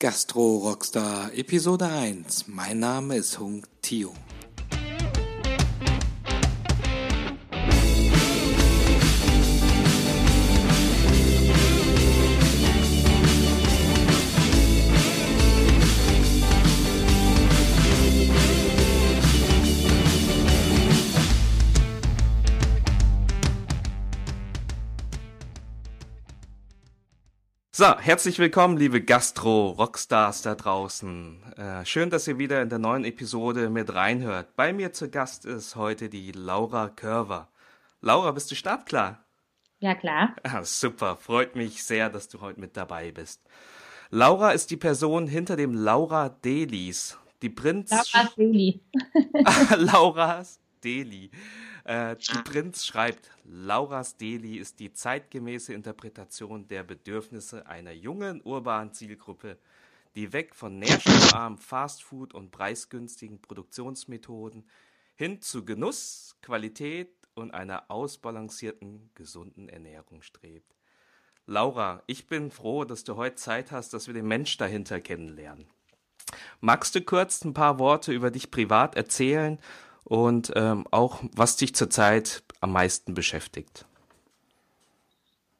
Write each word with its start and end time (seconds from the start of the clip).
Gastro 0.00 0.58
Rockstar 0.58 1.32
Episode 1.34 1.86
1. 1.86 2.46
Mein 2.46 2.78
Name 2.78 3.16
ist 3.16 3.40
Hung 3.40 3.66
Tio. 3.82 4.14
So, 27.78 27.96
herzlich 27.96 28.40
willkommen, 28.40 28.76
liebe 28.76 29.00
Gastro-Rockstars 29.00 30.42
da 30.42 30.56
draußen. 30.56 31.40
Äh, 31.56 31.84
schön, 31.84 32.10
dass 32.10 32.26
ihr 32.26 32.36
wieder 32.36 32.60
in 32.60 32.70
der 32.70 32.80
neuen 32.80 33.04
Episode 33.04 33.70
mit 33.70 33.94
reinhört. 33.94 34.56
Bei 34.56 34.72
mir 34.72 34.92
zu 34.92 35.08
Gast 35.08 35.46
ist 35.46 35.76
heute 35.76 36.08
die 36.08 36.32
Laura 36.32 36.88
Körver. 36.88 37.46
Laura, 38.00 38.32
bist 38.32 38.50
du 38.50 38.56
startklar? 38.56 39.24
Ja, 39.78 39.94
klar. 39.94 40.34
Ah, 40.42 40.64
super, 40.64 41.14
freut 41.14 41.54
mich 41.54 41.84
sehr, 41.84 42.10
dass 42.10 42.28
du 42.28 42.40
heute 42.40 42.58
mit 42.58 42.76
dabei 42.76 43.12
bist. 43.12 43.42
Laura 44.10 44.50
ist 44.50 44.72
die 44.72 44.76
Person 44.76 45.28
hinter 45.28 45.54
dem 45.54 45.72
Laura 45.72 46.30
Delis. 46.30 47.16
Die 47.42 47.50
Prinz. 47.50 47.92
Laura 47.92 48.28
Deli. 48.36 48.80
Laura's 49.76 50.58
Deli. 50.82 51.30
Äh, 51.88 52.16
die 52.16 52.42
Prinz 52.42 52.84
schreibt, 52.84 53.30
Lauras 53.44 54.18
Deli 54.18 54.58
ist 54.58 54.78
die 54.78 54.92
zeitgemäße 54.92 55.72
Interpretation 55.72 56.68
der 56.68 56.82
Bedürfnisse 56.82 57.66
einer 57.66 57.92
jungen 57.92 58.42
urbanen 58.42 58.92
Zielgruppe, 58.92 59.56
die 60.14 60.34
weg 60.34 60.54
von 60.54 60.78
nährstoffarmem 60.78 61.56
Fastfood 61.56 62.34
und 62.34 62.50
preisgünstigen 62.50 63.40
Produktionsmethoden 63.40 64.68
hin 65.14 65.40
zu 65.40 65.64
Genuss, 65.64 66.36
Qualität 66.42 67.08
und 67.34 67.54
einer 67.54 67.90
ausbalancierten, 67.90 69.08
gesunden 69.14 69.70
Ernährung 69.70 70.20
strebt. 70.20 70.74
Laura, 71.46 72.02
ich 72.06 72.26
bin 72.26 72.50
froh, 72.50 72.84
dass 72.84 73.02
du 73.02 73.16
heute 73.16 73.36
Zeit 73.36 73.72
hast, 73.72 73.94
dass 73.94 74.08
wir 74.08 74.14
den 74.14 74.28
Mensch 74.28 74.58
dahinter 74.58 75.00
kennenlernen. 75.00 75.66
Magst 76.60 76.94
du 76.94 77.00
kurz 77.00 77.42
ein 77.46 77.54
paar 77.54 77.78
Worte 77.78 78.12
über 78.12 78.30
dich 78.30 78.50
privat 78.50 78.94
erzählen 78.94 79.58
und 80.08 80.52
ähm, 80.56 80.86
auch 80.90 81.22
was 81.34 81.56
dich 81.56 81.74
zurzeit 81.74 82.42
am 82.60 82.72
meisten 82.72 83.14
beschäftigt? 83.14 83.84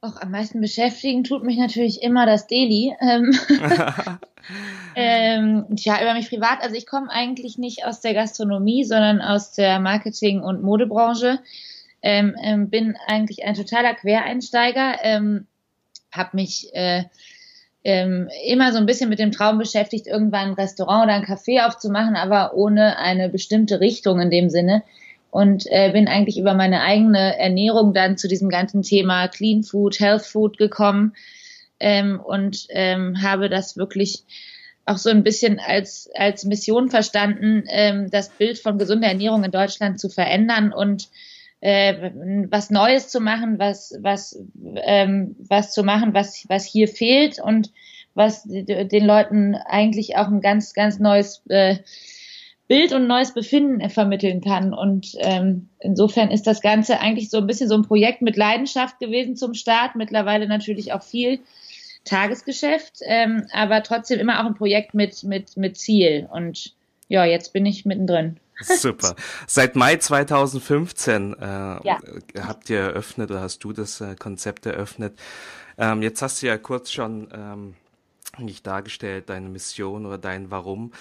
Auch 0.01 0.21
am 0.21 0.31
meisten 0.31 0.61
beschäftigen 0.61 1.25
tut 1.25 1.43
mich 1.43 1.59
natürlich 1.59 2.03
immer 2.03 2.25
das 2.25 2.47
Daily. 2.47 2.95
Ähm, 3.01 3.37
ähm, 4.95 5.67
ja, 5.71 6.01
über 6.01 6.15
mich 6.15 6.29
privat. 6.29 6.63
Also 6.63 6.77
ich 6.77 6.87
komme 6.87 7.11
eigentlich 7.11 7.59
nicht 7.59 7.85
aus 7.85 8.01
der 8.01 8.15
Gastronomie, 8.15 8.85
sondern 8.85 9.21
aus 9.21 9.53
der 9.53 9.81
Marketing- 9.81 10.41
und 10.41 10.63
Modebranche. 10.63 11.41
Ähm, 12.01 12.37
ähm, 12.41 12.71
bin 12.71 12.97
eigentlich 13.09 13.45
ein 13.45 13.55
totaler 13.55 13.95
Quereinsteiger. 13.95 14.99
Ähm, 15.03 15.49
habe 16.13 16.31
mich 16.37 16.73
äh, 16.75 17.05
ähm, 17.85 18.29
immer 18.47 18.73
so 18.73 18.79
ein 18.79 18.87
bisschen 18.87 19.09
mit 19.09 19.19
dem 19.19 19.33
Traum 19.33 19.59
beschäftigt, 19.59 20.07
irgendwann 20.07 20.49
ein 20.49 20.55
Restaurant 20.55 21.05
oder 21.05 21.15
ein 21.15 21.25
Café 21.25 21.67
aufzumachen, 21.67 22.17
aber 22.17 22.55
ohne 22.55 22.99
eine 22.99 23.29
bestimmte 23.29 23.81
Richtung 23.81 24.21
in 24.21 24.31
dem 24.31 24.51
Sinne. 24.51 24.83
Und 25.31 25.67
äh, 25.69 25.91
bin 25.93 26.09
eigentlich 26.09 26.39
über 26.39 26.55
meine 26.55 26.81
eigene 26.81 27.39
Ernährung 27.39 27.93
dann 27.93 28.17
zu 28.17 28.29
diesem 28.29 28.49
ganzen 28.49 28.83
Thema 28.83 29.29
Clean 29.29 29.63
Food, 29.63 30.01
Health 30.01 30.25
Food 30.25 30.57
gekommen 30.57 31.15
ähm, 31.81 32.19
und 32.19 32.67
ähm, 32.71 33.23
habe 33.23 33.51
das 33.51 33.77
wirklich 33.77 34.25
auch 34.87 34.97
so 34.97 35.11
ein 35.11 35.23
bisschen 35.23 35.61
als, 35.61 36.11
als 36.15 36.45
Mission 36.45 36.89
verstanden, 36.89 37.65
ähm, 37.69 38.11
das 38.11 38.31
Bild 38.31 38.59
von 38.59 38.79
gesunder 38.79 39.09
Ernährung 39.09 39.45
in 39.45 39.51
Deutschland 39.51 40.01
zu 40.01 40.09
verändern 40.09 40.73
und 40.73 41.09
äh, 41.61 42.11
was 42.51 42.71
Neues 42.71 43.09
zu 43.09 43.21
machen, 43.21 43.59
was, 43.59 43.95
was, 44.01 44.39
ähm, 44.77 45.37
was 45.49 45.73
zu 45.73 45.83
machen, 45.83 46.15
was, 46.15 46.45
was 46.49 46.65
hier 46.65 46.89
fehlt 46.89 47.41
und 47.41 47.73
was 48.15 48.43
den 48.45 49.07
Leuten 49.07 49.55
eigentlich 49.55 50.17
auch 50.17 50.27
ein 50.27 50.41
ganz, 50.41 50.75
ganz 50.75 50.99
neues 50.99 51.43
äh, 51.49 51.77
Bild 52.69 52.93
und 52.93 53.07
neues 53.07 53.33
Befinden 53.33 53.89
vermitteln 53.89 54.41
kann. 54.43 54.75
Und 54.75 55.15
ähm, 55.21 55.71
insofern 55.81 56.31
ist 56.31 56.47
das 56.47 56.61
Ganze 56.61 57.01
eigentlich 57.01 57.31
so 57.31 57.39
ein 57.39 57.47
bisschen 57.47 57.69
so 57.69 57.77
ein 57.77 57.83
Projekt 57.83 58.21
mit 58.21 58.37
Leidenschaft 58.37 58.99
gewesen 58.99 59.37
zum 59.37 59.55
Start. 59.55 59.97
Mittlerweile 59.97 60.47
natürlich 60.47 60.93
auch 60.93 61.03
viel 61.03 61.41
Tagesgeschäft, 62.05 62.99
ähm, 63.03 63.47
aber 63.53 63.83
trotzdem 63.83 64.21
immer 64.21 64.41
auch 64.41 64.47
ein 64.47 64.55
Projekt 64.55 64.95
mit, 64.95 65.25
mit, 65.25 65.57
mit 65.57 65.79
Ziel. 65.79 66.29
Und 66.31 66.75
ja, 67.09 67.25
jetzt 67.25 67.53
bin 67.53 67.67
ich 67.67 67.87
mittendrin. 67.87 68.39
Super. 68.61 69.15
Seit 69.47 69.77
Mai 69.77 69.97
2015 69.97 71.35
äh, 71.35 71.47
ja. 71.47 71.99
habt 72.41 72.71
ihr 72.71 72.81
eröffnet 72.81 73.31
oder 73.31 73.41
hast 73.41 73.63
du 73.65 73.73
das 73.73 74.01
äh, 74.01 74.17
Konzept 74.17 74.67
eröffnet. 74.67 75.19
Ähm, 75.77 76.03
jetzt 76.03 76.23
hast 76.23 76.43
du 76.43 76.47
ja 76.47 76.59
kurz 76.59 76.91
schon 76.91 77.29
ähm, 77.33 77.75
nicht 78.39 78.67
dargestellt, 78.67 79.29
deine 79.29 79.49
Mission 79.49 80.07
oder 80.07 80.19
dein 80.19 80.51
Warum. 80.51 80.93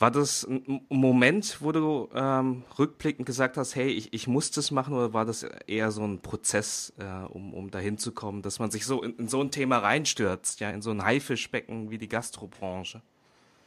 War 0.00 0.10
das 0.10 0.44
ein 0.44 0.84
Moment, 0.88 1.58
wo 1.60 1.70
du 1.70 2.08
ähm, 2.14 2.64
rückblickend 2.78 3.26
gesagt 3.26 3.56
hast, 3.56 3.76
hey, 3.76 3.88
ich, 3.88 4.12
ich 4.12 4.26
muss 4.26 4.50
das 4.50 4.72
machen, 4.72 4.92
oder 4.94 5.12
war 5.12 5.24
das 5.24 5.44
eher 5.68 5.92
so 5.92 6.02
ein 6.04 6.20
Prozess, 6.20 6.92
äh, 6.98 7.32
um, 7.32 7.54
um 7.54 7.70
dahin 7.70 7.96
zu 7.96 8.10
kommen, 8.10 8.42
dass 8.42 8.58
man 8.58 8.72
sich 8.72 8.86
so 8.86 9.02
in, 9.02 9.16
in 9.16 9.28
so 9.28 9.40
ein 9.40 9.52
Thema 9.52 9.78
reinstürzt, 9.78 10.58
ja, 10.58 10.70
in 10.70 10.82
so 10.82 10.90
ein 10.90 11.04
Haifischbecken 11.04 11.90
wie 11.90 11.98
die 11.98 12.08
Gastrobranche? 12.08 13.02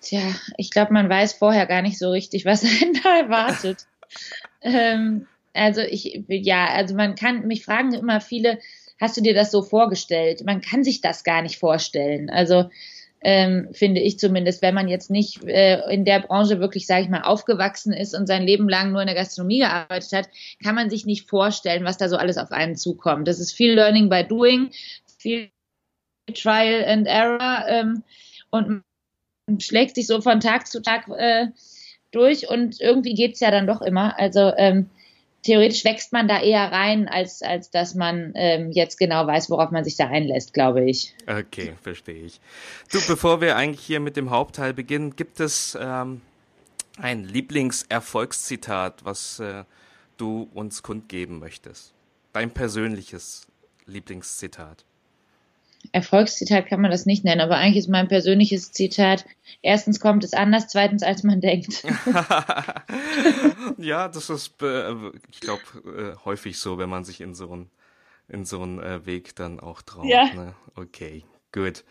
Tja, 0.02 0.22
ich 0.58 0.72
glaube, 0.72 0.94
man 0.94 1.10
weiß 1.10 1.34
vorher 1.34 1.66
gar 1.66 1.82
nicht 1.82 1.98
so 1.98 2.12
richtig, 2.12 2.46
was 2.46 2.64
einen 2.64 3.00
da 3.04 3.18
erwartet. 3.20 3.88
ähm, 4.62 5.28
also 5.54 5.82
ich, 5.82 6.24
ja, 6.28 6.68
also 6.68 6.96
man 6.96 7.16
kann, 7.16 7.48
mich 7.48 7.66
fragen 7.66 7.94
immer 7.94 8.22
viele, 8.22 8.60
hast 9.00 9.18
du 9.18 9.22
dir 9.22 9.34
das 9.34 9.52
so 9.52 9.62
vorgestellt? 9.62 10.44
Man 10.46 10.62
kann 10.62 10.84
sich 10.84 11.02
das 11.02 11.24
gar 11.24 11.42
nicht 11.42 11.58
vorstellen. 11.58 12.30
Also 12.30 12.70
ähm, 13.22 13.70
finde 13.72 14.02
ich 14.02 14.20
zumindest, 14.20 14.62
wenn 14.62 14.76
man 14.76 14.88
jetzt 14.88 15.10
nicht 15.10 15.44
äh, 15.44 15.82
in 15.92 16.06
der 16.06 16.20
Branche 16.20 16.60
wirklich, 16.60 16.86
sage 16.86 17.04
ich 17.04 17.10
mal, 17.10 17.24
aufgewachsen 17.24 17.92
ist 17.92 18.14
und 18.14 18.28
sein 18.28 18.44
Leben 18.44 18.70
lang 18.70 18.92
nur 18.92 19.02
in 19.02 19.08
der 19.08 19.16
Gastronomie 19.16 19.60
gearbeitet 19.60 20.14
hat, 20.14 20.30
kann 20.64 20.76
man 20.76 20.90
sich 20.90 21.06
nicht 21.06 21.28
vorstellen, 21.28 21.84
was 21.84 21.98
da 21.98 22.10
so 22.10 22.18
alles 22.18 22.38
auf 22.38 22.52
einen 22.52 22.76
zukommt. 22.76 23.28
Das 23.28 23.40
ist 23.40 23.54
viel 23.54 23.74
Learning 23.74 24.10
by 24.10 24.24
Doing, 24.24 24.70
viel 25.18 25.50
Trial 26.34 26.86
and 26.86 27.08
Error 27.08 27.66
ähm, 27.68 28.04
und 28.52 28.84
schlägt 29.60 29.96
sich 29.96 30.08
so 30.08 30.22
von 30.22 30.40
Tag 30.40 30.68
zu 30.68 30.82
Tag 30.82 31.08
äh, 31.10 31.48
durch 32.12 32.50
und 32.50 32.80
irgendwie 32.82 33.14
geht's 33.14 33.40
ja 33.40 33.52
dann 33.52 33.68
doch 33.68 33.82
immer. 33.82 34.20
Also 34.20 34.52
ähm, 34.58 34.90
theoretisch 35.44 35.86
wächst 35.86 36.12
man 36.12 36.28
da 36.28 36.42
eher 36.42 36.72
rein, 36.72 37.08
als, 37.08 37.42
als 37.42 37.72
dass 37.72 37.96
man 37.96 38.34
ähm, 38.36 38.72
jetzt 38.72 38.98
genau 38.98 39.26
weiß, 39.26 39.50
worauf 39.50 39.72
man 39.72 39.84
sich 39.84 39.96
da 39.96 40.08
einlässt, 40.08 40.54
glaube 40.54 40.90
ich. 40.90 41.16
Okay, 41.28 41.74
verstehe 41.82 42.26
ich. 42.26 42.40
Du, 42.92 43.00
bevor 43.08 43.42
wir 43.42 43.56
eigentlich 43.56 43.86
hier 43.86 44.00
mit 44.00 44.18
dem 44.18 44.30
Hauptteil 44.30 44.74
beginnen, 44.74 45.16
gibt 45.16 45.40
es 45.40 45.78
ähm, 45.80 46.22
ein 46.98 47.24
Lieblingserfolgszitat, 47.24 49.06
was 49.06 49.40
äh, 49.40 49.64
du 50.18 50.50
uns 50.54 50.84
kundgeben 50.84 51.40
möchtest? 51.40 51.94
Dein 52.34 52.52
persönliches 52.52 53.48
Lieblingszitat. 53.86 54.84
Erfolgszitat 55.92 56.68
kann 56.68 56.82
man 56.82 56.92
das 56.92 57.06
nicht 57.06 57.24
nennen, 57.24 57.42
aber 57.42 57.58
eigentlich 57.58 57.78
ist 57.78 57.90
mein 57.90 58.08
persönliches 58.08 58.72
Zitat, 58.72 59.26
erstens 59.62 60.00
kommt 60.00 60.24
es 60.24 60.34
anders, 60.34 60.68
zweitens 60.68 61.04
als 61.04 61.24
man 61.24 61.42
denkt. 61.42 61.84
ja, 63.78 64.08
das 64.08 64.30
ist, 64.30 64.62
äh, 64.62 64.94
ich 65.30 65.40
glaube, 65.40 65.62
äh, 65.86 66.26
häufig 66.26 66.60
so, 66.60 66.78
wenn 66.78 66.90
man 66.90 67.04
sich 67.04 67.22
in 67.22 67.34
so 67.34 67.52
einen 67.52 67.70
in 68.30 68.46
so 68.46 68.62
einen 68.62 68.80
äh, 68.80 69.06
Weg 69.06 69.36
dann 69.36 69.60
auch 69.60 69.82
traut. 69.82 70.06
Ja. 70.06 70.26
Ne? 70.34 70.54
Okay, 70.76 71.24
gut. 71.54 71.86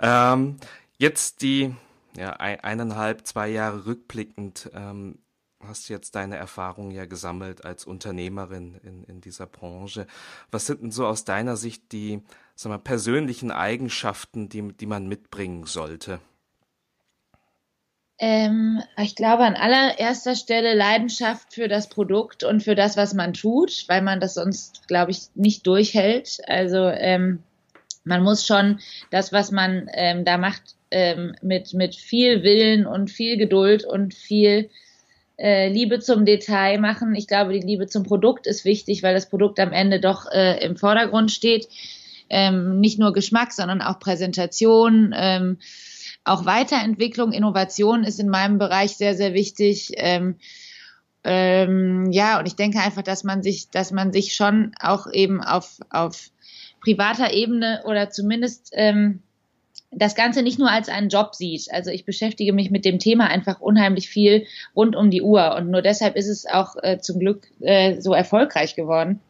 Ähm, 0.00 0.56
jetzt 0.98 1.42
die 1.42 1.74
ja, 2.16 2.30
eineinhalb, 2.30 3.26
zwei 3.26 3.48
Jahre 3.48 3.86
rückblickend, 3.86 4.70
ähm, 4.72 5.18
hast 5.60 5.88
jetzt 5.88 6.14
deine 6.14 6.36
Erfahrungen 6.36 6.90
ja 6.90 7.06
gesammelt 7.06 7.64
als 7.64 7.86
Unternehmerin 7.86 8.74
in, 8.82 9.04
in 9.04 9.20
dieser 9.20 9.46
Branche. 9.46 10.06
Was 10.50 10.66
sind 10.66 10.82
denn 10.82 10.90
so 10.90 11.06
aus 11.06 11.24
deiner 11.24 11.56
Sicht 11.56 11.92
die 11.92 12.22
sag 12.54 12.70
mal, 12.70 12.78
persönlichen 12.78 13.50
Eigenschaften, 13.50 14.48
die, 14.48 14.72
die 14.72 14.86
man 14.86 15.06
mitbringen 15.06 15.66
sollte? 15.66 16.20
Ähm, 18.18 18.80
ich 18.96 19.16
glaube 19.16 19.42
an 19.42 19.56
allererster 19.56 20.36
Stelle 20.36 20.74
Leidenschaft 20.74 21.52
für 21.52 21.66
das 21.66 21.88
Produkt 21.88 22.44
und 22.44 22.62
für 22.62 22.76
das, 22.76 22.96
was 22.96 23.12
man 23.12 23.32
tut, 23.32 23.84
weil 23.88 24.02
man 24.02 24.20
das 24.20 24.34
sonst, 24.34 24.86
glaube 24.86 25.10
ich, 25.10 25.22
nicht 25.34 25.66
durchhält. 25.66 26.38
Also 26.46 26.86
ähm, 26.86 27.42
man 28.04 28.22
muss 28.22 28.46
schon 28.46 28.78
das, 29.10 29.32
was 29.32 29.50
man 29.50 29.90
ähm, 29.92 30.24
da 30.24 30.38
macht, 30.38 30.76
ähm, 30.92 31.34
mit, 31.42 31.74
mit 31.74 31.96
viel 31.96 32.44
Willen 32.44 32.86
und 32.86 33.10
viel 33.10 33.36
Geduld 33.36 33.84
und 33.84 34.14
viel 34.14 34.70
äh, 35.36 35.68
Liebe 35.68 35.98
zum 35.98 36.24
Detail 36.24 36.78
machen. 36.78 37.16
Ich 37.16 37.26
glaube, 37.26 37.52
die 37.52 37.66
Liebe 37.66 37.88
zum 37.88 38.04
Produkt 38.04 38.46
ist 38.46 38.64
wichtig, 38.64 39.02
weil 39.02 39.14
das 39.14 39.28
Produkt 39.28 39.58
am 39.58 39.72
Ende 39.72 39.98
doch 39.98 40.30
äh, 40.30 40.64
im 40.64 40.76
Vordergrund 40.76 41.32
steht 41.32 41.66
ähm, 42.30 42.80
nicht 42.80 42.98
nur 42.98 43.12
Geschmack, 43.12 43.52
sondern 43.52 43.82
auch 43.82 43.98
Präsentation, 43.98 45.14
ähm, 45.16 45.58
auch 46.24 46.46
Weiterentwicklung, 46.46 47.32
Innovation 47.32 48.04
ist 48.04 48.18
in 48.18 48.28
meinem 48.28 48.58
Bereich 48.58 48.96
sehr, 48.96 49.14
sehr 49.14 49.34
wichtig. 49.34 49.92
Ähm, 49.96 50.36
ähm, 51.22 52.10
ja, 52.10 52.38
und 52.38 52.46
ich 52.46 52.56
denke 52.56 52.80
einfach, 52.80 53.02
dass 53.02 53.24
man 53.24 53.42
sich, 53.42 53.70
dass 53.70 53.92
man 53.92 54.12
sich 54.12 54.34
schon 54.34 54.72
auch 54.80 55.06
eben 55.10 55.42
auf, 55.42 55.80
auf 55.90 56.30
privater 56.80 57.32
Ebene 57.32 57.82
oder 57.86 58.10
zumindest 58.10 58.70
ähm, 58.72 59.22
das 59.90 60.14
Ganze 60.14 60.42
nicht 60.42 60.58
nur 60.58 60.70
als 60.70 60.88
einen 60.88 61.08
Job 61.08 61.34
sieht. 61.34 61.72
Also 61.72 61.90
ich 61.90 62.04
beschäftige 62.04 62.52
mich 62.52 62.70
mit 62.70 62.84
dem 62.84 62.98
Thema 62.98 63.26
einfach 63.26 63.60
unheimlich 63.60 64.08
viel 64.08 64.46
rund 64.74 64.96
um 64.96 65.10
die 65.10 65.22
Uhr 65.22 65.54
und 65.56 65.70
nur 65.70 65.82
deshalb 65.82 66.16
ist 66.16 66.28
es 66.28 66.46
auch 66.46 66.76
äh, 66.82 66.98
zum 66.98 67.20
Glück 67.20 67.46
äh, 67.60 68.00
so 68.00 68.12
erfolgreich 68.12 68.76
geworden, 68.76 69.20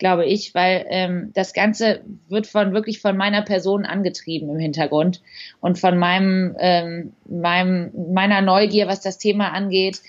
glaube 0.00 0.24
ich, 0.26 0.52
weil 0.54 0.86
ähm, 0.88 1.30
das 1.34 1.52
Ganze 1.52 2.00
wird 2.28 2.48
von 2.48 2.72
wirklich 2.72 3.00
von 3.00 3.16
meiner 3.16 3.42
Person 3.42 3.86
angetrieben 3.86 4.50
im 4.50 4.58
Hintergrund 4.58 5.22
und 5.60 5.78
von 5.78 5.96
meinem, 5.96 6.56
ähm, 6.58 7.12
meinem 7.28 7.92
meiner 8.12 8.40
Neugier, 8.40 8.88
was 8.88 9.00
das 9.02 9.18
Thema 9.18 9.52
angeht 9.52 10.00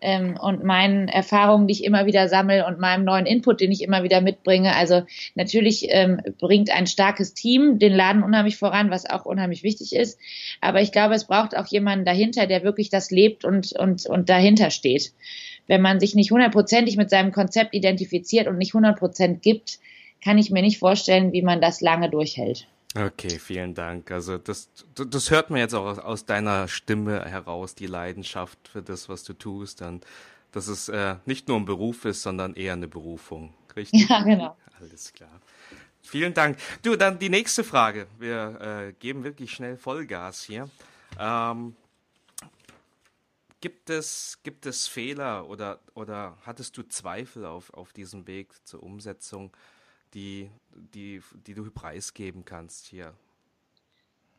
ähm, 0.00 0.38
und 0.40 0.64
meinen 0.64 1.08
Erfahrungen, 1.08 1.66
die 1.66 1.72
ich 1.72 1.84
immer 1.84 2.06
wieder 2.06 2.28
sammle 2.28 2.66
und 2.66 2.78
meinem 2.78 3.04
neuen 3.04 3.26
Input, 3.26 3.60
den 3.60 3.72
ich 3.72 3.82
immer 3.82 4.02
wieder 4.02 4.20
mitbringe. 4.20 4.74
Also 4.76 5.02
natürlich 5.34 5.86
ähm, 5.90 6.20
bringt 6.38 6.70
ein 6.70 6.86
starkes 6.86 7.34
Team 7.34 7.78
den 7.78 7.92
Laden 7.92 8.22
unheimlich 8.22 8.56
voran, 8.56 8.90
was 8.90 9.08
auch 9.08 9.24
unheimlich 9.24 9.62
wichtig 9.62 9.94
ist. 9.94 10.18
Aber 10.60 10.80
ich 10.80 10.92
glaube, 10.92 11.14
es 11.14 11.26
braucht 11.26 11.56
auch 11.56 11.66
jemanden 11.66 12.04
dahinter, 12.04 12.46
der 12.46 12.62
wirklich 12.62 12.90
das 12.90 13.10
lebt 13.10 13.44
und, 13.44 13.72
und, 13.72 14.06
und 14.06 14.28
dahinter 14.28 14.70
steht. 14.70 15.12
Wenn 15.66 15.82
man 15.82 16.00
sich 16.00 16.14
nicht 16.14 16.30
hundertprozentig 16.30 16.96
mit 16.96 17.10
seinem 17.10 17.32
Konzept 17.32 17.74
identifiziert 17.74 18.46
und 18.46 18.58
nicht 18.58 18.74
hundertprozent 18.74 19.42
gibt, 19.42 19.78
kann 20.24 20.38
ich 20.38 20.50
mir 20.50 20.62
nicht 20.62 20.78
vorstellen, 20.78 21.32
wie 21.32 21.42
man 21.42 21.60
das 21.60 21.80
lange 21.80 22.10
durchhält. 22.10 22.66
Okay, 22.98 23.38
vielen 23.38 23.74
Dank. 23.74 24.10
Also 24.10 24.38
das, 24.38 24.70
das 24.94 25.30
hört 25.30 25.50
man 25.50 25.60
jetzt 25.60 25.74
auch 25.74 25.98
aus 25.98 26.24
deiner 26.24 26.66
Stimme 26.66 27.24
heraus, 27.24 27.76
die 27.76 27.86
Leidenschaft 27.86 28.58
für 28.66 28.82
das, 28.82 29.08
was 29.08 29.22
du 29.22 29.34
tust. 29.34 29.82
Und 29.82 30.04
dass 30.50 30.66
es 30.66 30.88
äh, 30.88 31.16
nicht 31.24 31.46
nur 31.46 31.58
ein 31.58 31.64
Beruf 31.64 32.04
ist, 32.04 32.22
sondern 32.22 32.54
eher 32.54 32.72
eine 32.72 32.88
Berufung. 32.88 33.54
Richtig? 33.76 34.08
Ja, 34.08 34.22
genau. 34.22 34.56
Alles 34.80 35.12
klar. 35.12 35.40
Vielen 36.02 36.34
Dank. 36.34 36.58
Du, 36.82 36.96
dann 36.96 37.20
die 37.20 37.28
nächste 37.28 37.62
Frage. 37.62 38.08
Wir 38.18 38.88
äh, 38.88 38.92
geben 38.94 39.22
wirklich 39.22 39.52
schnell 39.52 39.76
Vollgas 39.76 40.42
hier. 40.42 40.68
Ähm, 41.20 41.76
gibt, 43.60 43.90
es, 43.90 44.40
gibt 44.42 44.66
es 44.66 44.88
Fehler 44.88 45.48
oder, 45.48 45.78
oder 45.94 46.36
hattest 46.44 46.76
du 46.76 46.82
Zweifel 46.82 47.44
auf, 47.44 47.72
auf 47.74 47.92
diesem 47.92 48.26
Weg 48.26 48.54
zur 48.66 48.82
Umsetzung? 48.82 49.52
Die, 50.14 50.50
die, 50.94 51.20
die 51.46 51.54
du 51.54 51.70
preisgeben 51.70 52.44
kannst 52.44 52.86
hier? 52.86 53.14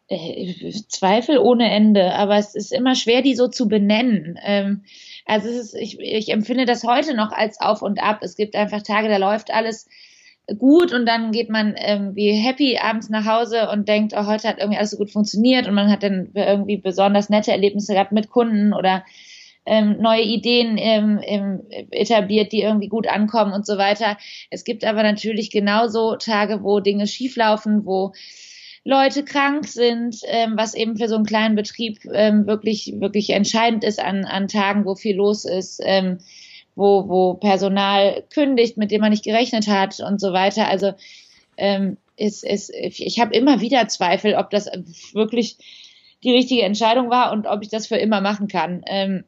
Äh, 0.07 0.73
Zweifel 0.87 1.37
ohne 1.37 1.69
Ende, 1.69 2.13
aber 2.15 2.37
es 2.37 2.55
ist 2.55 2.73
immer 2.73 2.95
schwer, 2.95 3.21
die 3.21 3.35
so 3.35 3.47
zu 3.47 3.67
benennen. 3.67 4.39
Ähm, 4.43 4.83
also 5.25 5.47
ist, 5.47 5.75
ich, 5.75 5.99
ich 5.99 6.29
empfinde 6.29 6.65
das 6.65 6.83
heute 6.83 7.15
noch 7.15 7.31
als 7.31 7.61
Auf 7.61 7.81
und 7.81 8.01
Ab. 8.01 8.19
Es 8.21 8.35
gibt 8.35 8.55
einfach 8.55 8.81
Tage, 8.81 9.07
da 9.07 9.17
läuft 9.17 9.51
alles 9.51 9.87
gut 10.57 10.93
und 10.93 11.05
dann 11.05 11.31
geht 11.31 11.49
man 11.49 11.75
irgendwie 11.75 12.31
happy 12.31 12.79
abends 12.79 13.09
nach 13.09 13.25
Hause 13.25 13.69
und 13.69 13.87
denkt, 13.87 14.13
oh, 14.15 14.25
heute 14.25 14.47
hat 14.47 14.57
irgendwie 14.57 14.77
alles 14.77 14.91
so 14.91 14.97
gut 14.97 15.11
funktioniert 15.11 15.67
und 15.67 15.75
man 15.75 15.91
hat 15.91 16.01
dann 16.01 16.31
irgendwie 16.33 16.77
besonders 16.77 17.29
nette 17.29 17.51
Erlebnisse 17.51 17.93
gehabt 17.93 18.11
mit 18.11 18.29
Kunden 18.29 18.73
oder 18.73 19.05
ähm, 19.69 19.97
neue 20.01 20.23
Ideen 20.23 20.77
ähm, 20.77 21.19
ähm, 21.23 21.61
etabliert, 21.91 22.51
die 22.51 22.63
irgendwie 22.63 22.87
gut 22.87 23.07
ankommen 23.07 23.53
und 23.53 23.65
so 23.65 23.77
weiter. 23.77 24.17
Es 24.49 24.63
gibt 24.63 24.83
aber 24.83 25.03
natürlich 25.03 25.51
genauso 25.51 26.15
Tage, 26.15 26.63
wo 26.63 26.79
Dinge 26.79 27.05
schieflaufen, 27.05 27.85
wo 27.85 28.13
Leute 28.83 29.23
krank 29.23 29.67
sind, 29.67 30.21
ähm, 30.25 30.53
was 30.55 30.73
eben 30.73 30.97
für 30.97 31.07
so 31.07 31.15
einen 31.15 31.25
kleinen 31.25 31.55
Betrieb 31.55 31.99
ähm, 32.11 32.47
wirklich, 32.47 32.93
wirklich 32.97 33.29
entscheidend 33.29 33.83
ist 33.83 33.99
an, 33.99 34.25
an 34.25 34.47
Tagen, 34.47 34.85
wo 34.85 34.95
viel 34.95 35.15
los 35.15 35.45
ist, 35.45 35.79
ähm, 35.83 36.17
wo, 36.75 37.07
wo 37.07 37.33
Personal 37.35 38.23
kündigt, 38.33 38.77
mit 38.77 38.89
dem 38.89 39.01
man 39.01 39.11
nicht 39.11 39.23
gerechnet 39.23 39.67
hat 39.67 39.99
und 39.99 40.19
so 40.19 40.33
weiter. 40.33 40.67
Also 40.67 40.93
ähm, 41.57 41.97
ist, 42.17 42.43
ist, 42.43 42.71
ich 42.73 43.19
habe 43.19 43.35
immer 43.35 43.61
wieder 43.61 43.87
Zweifel, 43.87 44.33
ob 44.33 44.49
das 44.49 44.67
wirklich 45.13 45.57
die 46.23 46.31
richtige 46.31 46.63
Entscheidung 46.63 47.09
war 47.09 47.31
und 47.31 47.45
ob 47.45 47.61
ich 47.61 47.69
das 47.69 47.85
für 47.85 47.97
immer 47.97 48.21
machen 48.21 48.47
kann. 48.47 48.81
Ähm, 48.87 49.23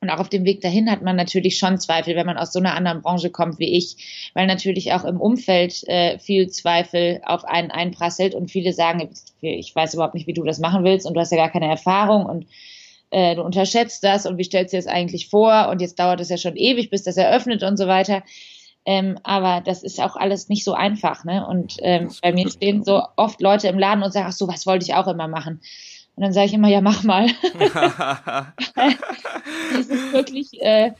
und 0.00 0.08
auch 0.08 0.18
auf 0.18 0.28
dem 0.30 0.44
Weg 0.44 0.62
dahin 0.62 0.90
hat 0.90 1.02
man 1.02 1.16
natürlich 1.16 1.58
schon 1.58 1.78
Zweifel, 1.78 2.16
wenn 2.16 2.26
man 2.26 2.38
aus 2.38 2.52
so 2.52 2.58
einer 2.58 2.74
anderen 2.74 3.02
Branche 3.02 3.30
kommt 3.30 3.58
wie 3.58 3.76
ich, 3.76 4.30
weil 4.34 4.46
natürlich 4.46 4.92
auch 4.92 5.04
im 5.04 5.20
Umfeld 5.20 5.86
äh, 5.88 6.18
viel 6.18 6.48
Zweifel 6.48 7.20
auf 7.24 7.44
einen 7.44 7.70
einprasselt 7.70 8.34
und 8.34 8.50
viele 8.50 8.72
sagen, 8.72 9.10
ich 9.42 9.74
weiß 9.74 9.94
überhaupt 9.94 10.14
nicht, 10.14 10.26
wie 10.26 10.32
du 10.32 10.42
das 10.42 10.58
machen 10.58 10.84
willst 10.84 11.06
und 11.06 11.14
du 11.14 11.20
hast 11.20 11.32
ja 11.32 11.38
gar 11.38 11.50
keine 11.50 11.68
Erfahrung 11.68 12.24
und 12.24 12.46
äh, 13.10 13.34
du 13.34 13.42
unterschätzt 13.42 14.02
das 14.02 14.24
und 14.24 14.38
wie 14.38 14.44
stellst 14.44 14.72
du 14.72 14.78
dir 14.78 14.82
das 14.82 14.92
eigentlich 14.92 15.28
vor 15.28 15.68
und 15.68 15.82
jetzt 15.82 15.98
dauert 15.98 16.20
es 16.20 16.30
ja 16.30 16.38
schon 16.38 16.56
ewig, 16.56 16.88
bis 16.88 17.02
das 17.02 17.18
eröffnet 17.18 17.62
und 17.62 17.76
so 17.76 17.86
weiter. 17.86 18.22
Ähm, 18.86 19.18
aber 19.22 19.60
das 19.60 19.82
ist 19.82 20.00
auch 20.00 20.16
alles 20.16 20.48
nicht 20.48 20.64
so 20.64 20.72
einfach, 20.72 21.24
ne? 21.24 21.46
Und 21.46 21.76
ähm, 21.80 22.10
bei 22.22 22.32
mir 22.32 22.50
stehen 22.50 22.82
so 22.82 23.02
oft 23.16 23.42
Leute 23.42 23.68
im 23.68 23.78
Laden 23.78 24.02
und 24.02 24.12
sagen, 24.12 24.26
ach 24.26 24.32
so, 24.32 24.48
was 24.48 24.66
wollte 24.66 24.84
ich 24.84 24.94
auch 24.94 25.06
immer 25.06 25.28
machen. 25.28 25.60
Und 26.16 26.22
dann 26.24 26.32
sage 26.32 26.46
ich 26.46 26.54
immer, 26.54 26.68
ja, 26.68 26.80
mach 26.80 27.02
mal. 27.02 27.26
das 28.74 29.86
ist 29.86 30.12
wirklich, 30.12 30.60
äh, 30.60 30.92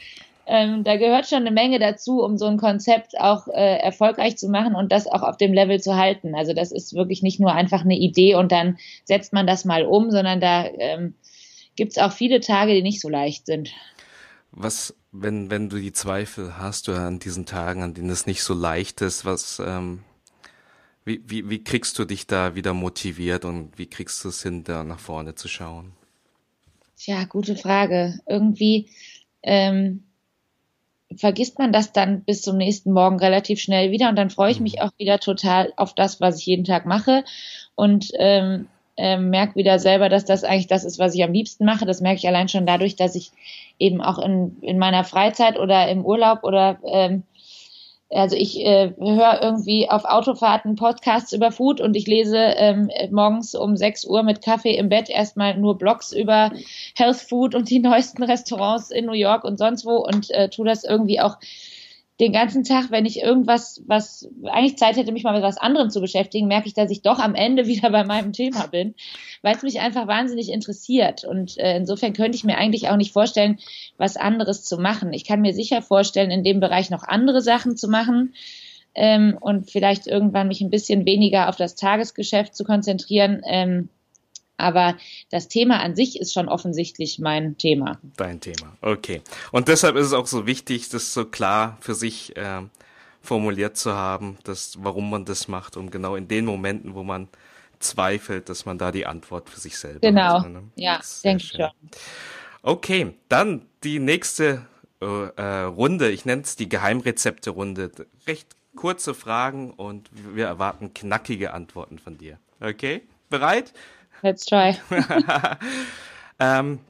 ähm, 0.53 0.83
da 0.83 0.97
gehört 0.97 1.29
schon 1.29 1.39
eine 1.39 1.53
Menge 1.53 1.79
dazu, 1.79 2.23
um 2.25 2.37
so 2.37 2.47
ein 2.47 2.57
Konzept 2.57 3.19
auch 3.21 3.47
äh, 3.47 3.77
erfolgreich 3.79 4.37
zu 4.37 4.49
machen 4.49 4.75
und 4.75 4.91
das 4.91 5.07
auch 5.07 5.23
auf 5.23 5.37
dem 5.37 5.53
Level 5.53 5.81
zu 5.81 5.97
halten. 5.97 6.35
Also 6.35 6.55
das 6.55 6.73
ist 6.73 6.93
wirklich 6.93 7.23
nicht 7.23 7.39
nur 7.39 7.53
einfach 7.53 7.83
eine 7.83 7.97
Idee 7.97 8.35
und 8.35 8.51
dann 8.51 8.77
setzt 9.05 9.33
man 9.33 9.47
das 9.47 9.65
mal 9.65 9.85
um, 9.85 10.11
sondern 10.11 10.41
da 10.41 10.65
ähm, 10.67 11.15
gibt 11.77 11.93
es 11.93 11.99
auch 11.99 12.11
viele 12.11 12.41
Tage, 12.41 12.75
die 12.75 12.83
nicht 12.83 13.01
so 13.01 13.09
leicht 13.09 13.47
sind. 13.47 13.71
Was, 14.51 14.97
wenn, 15.13 15.51
wenn 15.51 15.69
du 15.69 15.77
die 15.77 15.93
Zweifel 15.93 16.59
hast 16.59 16.89
oder 16.89 17.03
an 17.03 17.21
diesen 17.21 17.47
Tagen, 17.47 17.85
an 17.85 17.95
denen 17.95 18.11
es 18.11 18.27
nicht 18.27 18.43
so 18.43 18.53
leicht 18.53 19.03
ist, 19.03 19.25
was, 19.25 19.63
ähm, 19.65 20.01
wie, 21.05 21.23
wie, 21.27 21.49
wie 21.49 21.65
kriegst 21.65 21.99
du 21.99 22.05
dich 22.05 22.27
da 22.27 22.55
wieder 22.55 22.75
motiviert 22.75 23.45
und 23.45 23.79
wie 23.79 23.87
kriegst 23.87 24.25
du 24.25 24.29
es 24.29 24.43
hin, 24.43 24.65
da 24.65 24.85
nach 24.85 25.01
vorne 25.01 25.35
zu 25.35 25.49
schauen? 25.49 25.93
Tja, 26.97 27.25
gute 27.25 27.57
Frage. 27.57 28.21
Irgendwie 28.27 28.91
ähm, 29.43 30.05
vergisst 31.17 31.59
man 31.59 31.73
das 31.73 31.93
dann 31.93 32.23
bis 32.23 32.43
zum 32.43 32.57
nächsten 32.57 32.93
Morgen 32.93 33.19
relativ 33.19 33.61
schnell 33.61 33.91
wieder 33.91 34.09
und 34.09 34.17
dann 34.17 34.31
freue 34.31 34.53
ich 34.53 34.59
mhm. 34.59 34.65
mich 34.65 34.83
auch 34.83 34.93
wieder 34.99 35.19
total 35.19 35.73
auf 35.77 35.95
das, 35.95 36.21
was 36.21 36.39
ich 36.39 36.47
jeden 36.47 36.65
Tag 36.65 36.87
mache 36.87 37.25
und 37.75 38.11
ähm, 38.19 38.69
ähm, 38.97 39.31
merke 39.31 39.57
wieder 39.57 39.79
selber, 39.79 40.11
dass 40.11 40.27
das 40.27 40.45
eigentlich 40.45 40.67
das 40.67 40.85
ist, 40.85 40.99
was 40.99 41.15
ich 41.15 41.25
am 41.25 41.33
liebsten 41.33 41.65
mache. 41.65 41.87
Das 41.87 42.03
merke 42.03 42.19
ich 42.19 42.29
allein 42.29 42.49
schon 42.49 42.67
dadurch, 42.67 42.97
dass 42.97 43.15
ich 43.15 43.33
eben 43.79 44.03
auch 44.03 44.19
in, 44.19 44.59
in 44.61 44.79
meiner 44.79 45.05
Freizeit 45.05 45.59
oder 45.59 45.89
im 45.89 46.05
Urlaub 46.05 46.45
oder 46.45 46.79
ähm, 46.85 47.23
also 48.11 48.37
ich 48.37 48.59
äh, 48.61 48.93
höre 48.99 49.41
irgendwie 49.41 49.89
auf 49.89 50.05
Autofahrten 50.05 50.75
Podcasts 50.75 51.33
über 51.33 51.53
Food 51.53 51.81
und 51.81 51.97
ich 51.97 52.07
lese 52.07 52.37
ähm, 52.37 52.91
morgens 53.11 53.55
um 53.55 53.77
6 53.77 54.05
Uhr 54.07 54.23
mit 54.25 54.43
Kaffee 54.43 54.77
im 54.77 54.89
Bett 54.89 55.09
erstmal 55.09 55.57
nur 55.57 55.79
Blogs 55.79 56.13
über 56.13 56.51
Health 56.97 57.17
Food 57.17 57.55
und 57.55 57.71
die 57.71 57.79
neuesten 57.79 58.25
Restaurants 58.25 58.91
in 58.91 59.07
New 59.07 59.13
York 59.13 59.45
und 59.45 59.59
sonst 59.59 59.87
wo 59.87 59.97
und 59.97 60.31
äh, 60.31 60.49
tu 60.49 60.65
das 60.65 60.83
irgendwie 60.83 61.21
auch 61.21 61.37
den 62.21 62.33
ganzen 62.33 62.65
Tag, 62.65 62.91
wenn 62.91 63.07
ich 63.07 63.21
irgendwas, 63.21 63.83
was 63.87 64.29
eigentlich 64.45 64.77
Zeit 64.77 64.97
hätte, 64.97 65.11
mich 65.11 65.25
mal 65.25 65.33
mit 65.33 65.43
was 65.43 65.57
anderem 65.57 65.89
zu 65.89 66.03
beschäftigen, 66.03 66.49
merke 66.49 66.69
ich, 66.69 66.75
dass 66.75 66.91
ich 66.91 67.01
doch 67.01 67.19
am 67.19 67.35
Ende 67.35 67.67
wieder 67.67 67.91
bei 67.91 68.05
meinem 68.05 68.33
Thema 68.33 68.67
bin, 68.67 68.95
weil 69.43 69.57
es 69.57 69.63
mich 69.63 69.81
einfach 69.81 70.07
wahnsinnig 70.07 70.53
interessiert. 70.53 71.25
Und 71.25 71.59
äh, 71.59 71.77
insofern 71.77 72.13
könnte 72.13 72.37
ich 72.37 72.45
mir 72.45 72.59
eigentlich 72.59 72.89
auch 72.91 72.97
nicht 72.97 73.13
vorstellen, 73.13 73.59
was 73.97 74.19
anderes 74.19 74.65
zu 74.65 74.77
machen. 74.77 75.13
Ich 75.15 75.25
kann 75.25 75.41
mir 75.41 75.55
sicher 75.55 75.81
vorstellen, 75.81 76.31
in 76.31 76.45
dem 76.45 76.61
Bereich 76.61 76.91
noch 76.91 77.05
andere 77.05 77.41
Sachen 77.41 77.77
zu 77.77 77.89
machen 77.89 78.35
ähm, 78.95 79.39
und 79.41 79.71
vielleicht 79.71 80.07
irgendwann 80.07 80.49
mich 80.49 80.61
ein 80.61 80.71
bisschen 80.71 81.07
weniger 81.07 81.49
auf 81.49 81.57
das 81.57 81.75
Tagesgeschäft 81.75 82.55
zu 82.55 82.65
konzentrieren. 82.65 83.41
Ähm, 83.47 83.89
aber 84.61 84.97
das 85.31 85.49
Thema 85.49 85.81
an 85.81 85.97
sich 85.97 86.21
ist 86.21 86.33
schon 86.33 86.49
offensichtlich 86.49 87.19
mein 87.19 87.57
Thema. 87.59 87.99
Dein 88.17 88.41
Thema, 88.41 88.77
okay. 88.81 89.23
Und 89.53 89.69
deshalb 89.69 89.97
ist 89.97 90.07
es 90.07 90.13
auch 90.13 90.27
so 90.27 90.47
wichtig, 90.47 90.89
das 90.89 91.13
so 91.13 91.25
klar 91.25 91.77
für 91.81 91.95
sich 91.95 92.37
äh, 92.37 92.63
formuliert 93.23 93.77
zu 93.77 93.95
haben, 93.95 94.39
dass, 94.45 94.79
warum 94.83 95.11
man 95.11 95.25
das 95.25 95.49
macht 95.49 95.77
und 95.77 95.91
genau 95.91 96.17
in 96.17 96.29
den 96.29 96.45
Momenten, 96.45 96.95
wo 96.95 97.03
man 97.03 97.29
zweifelt, 97.79 98.49
dass 98.49 98.67
man 98.67 98.79
da 98.79 98.93
die 98.93 99.07
Antwort 99.07 99.49
für 99.49 99.59
sich 99.59 99.79
selber 99.79 100.01
genau. 100.01 100.39
hat. 100.39 100.45
Genau, 100.45 100.63
ja, 100.77 101.01
denke 101.25 101.43
ich 101.43 101.51
schon. 101.51 101.71
Okay, 102.63 103.15
dann 103.29 103.67
die 103.85 103.99
nächste 103.99 104.67
äh, 105.01 105.07
äh 105.07 105.63
Runde, 105.63 106.11
ich 106.11 106.25
nenne 106.27 106.43
es 106.43 106.57
die 106.57 106.69
Geheimrezepte-Runde. 106.69 107.91
Recht 108.27 108.55
kurze 108.77 109.15
Fragen 109.15 109.71
und 109.71 110.11
wir 110.13 110.47
erwarten 110.47 110.95
knackige 110.95 111.53
Antworten 111.53 111.99
von 111.99 112.19
dir. 112.19 112.39
Okay, 112.61 113.03
bereit? 113.31 113.73
Let's 114.23 114.45
try. 114.45 114.77
ähm, 116.41 116.81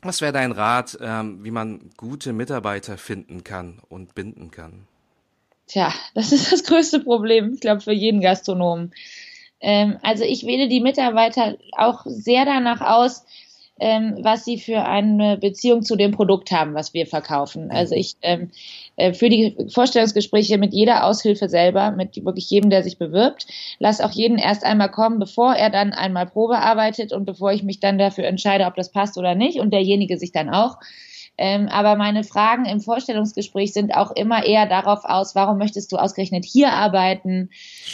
was 0.00 0.20
wäre 0.20 0.32
dein 0.32 0.52
Rat, 0.52 0.98
ähm, 1.00 1.44
wie 1.44 1.50
man 1.50 1.90
gute 1.96 2.32
Mitarbeiter 2.32 2.98
finden 2.98 3.44
kann 3.44 3.80
und 3.88 4.14
binden 4.14 4.50
kann? 4.50 4.86
Tja, 5.66 5.92
das 6.14 6.32
ist 6.32 6.52
das 6.52 6.64
größte 6.64 7.00
Problem, 7.00 7.54
ich 7.54 7.60
glaube, 7.60 7.80
für 7.80 7.92
jeden 7.92 8.20
Gastronomen. 8.20 8.92
Ähm, 9.60 9.98
also 10.02 10.24
ich 10.24 10.44
wähle 10.44 10.68
die 10.68 10.80
Mitarbeiter 10.80 11.56
auch 11.72 12.02
sehr 12.04 12.44
danach 12.44 12.80
aus, 12.80 13.24
ähm, 13.82 14.18
was 14.22 14.44
sie 14.44 14.58
für 14.58 14.84
eine 14.84 15.36
Beziehung 15.36 15.82
zu 15.82 15.96
dem 15.96 16.12
Produkt 16.12 16.52
haben, 16.52 16.72
was 16.74 16.94
wir 16.94 17.04
verkaufen. 17.04 17.72
Also 17.72 17.96
ich 17.96 18.14
ähm, 18.22 18.52
äh, 18.94 19.12
für 19.12 19.28
die 19.28 19.56
Vorstellungsgespräche 19.74 20.56
mit 20.56 20.72
jeder 20.72 21.04
Aushilfe 21.04 21.48
selber, 21.48 21.90
mit 21.90 22.24
wirklich 22.24 22.48
jedem, 22.48 22.70
der 22.70 22.84
sich 22.84 22.96
bewirbt, 22.96 23.44
lass 23.80 24.00
auch 24.00 24.12
jeden 24.12 24.38
erst 24.38 24.64
einmal 24.64 24.88
kommen, 24.88 25.18
bevor 25.18 25.54
er 25.56 25.68
dann 25.68 25.92
einmal 25.92 26.26
Probe 26.26 26.58
arbeitet 26.58 27.12
und 27.12 27.24
bevor 27.24 27.50
ich 27.50 27.64
mich 27.64 27.80
dann 27.80 27.98
dafür 27.98 28.24
entscheide, 28.24 28.66
ob 28.66 28.76
das 28.76 28.92
passt 28.92 29.18
oder 29.18 29.34
nicht 29.34 29.58
und 29.58 29.72
derjenige 29.72 30.16
sich 30.16 30.30
dann 30.30 30.48
auch. 30.48 30.76
Ähm, 31.36 31.66
aber 31.66 31.96
meine 31.96 32.22
Fragen 32.22 32.66
im 32.66 32.78
Vorstellungsgespräch 32.78 33.72
sind 33.72 33.96
auch 33.96 34.12
immer 34.12 34.46
eher 34.46 34.66
darauf 34.66 35.00
aus, 35.04 35.34
warum 35.34 35.58
möchtest 35.58 35.90
du 35.90 35.96
ausgerechnet 35.96 36.44
hier 36.44 36.72
arbeiten? 36.72 37.50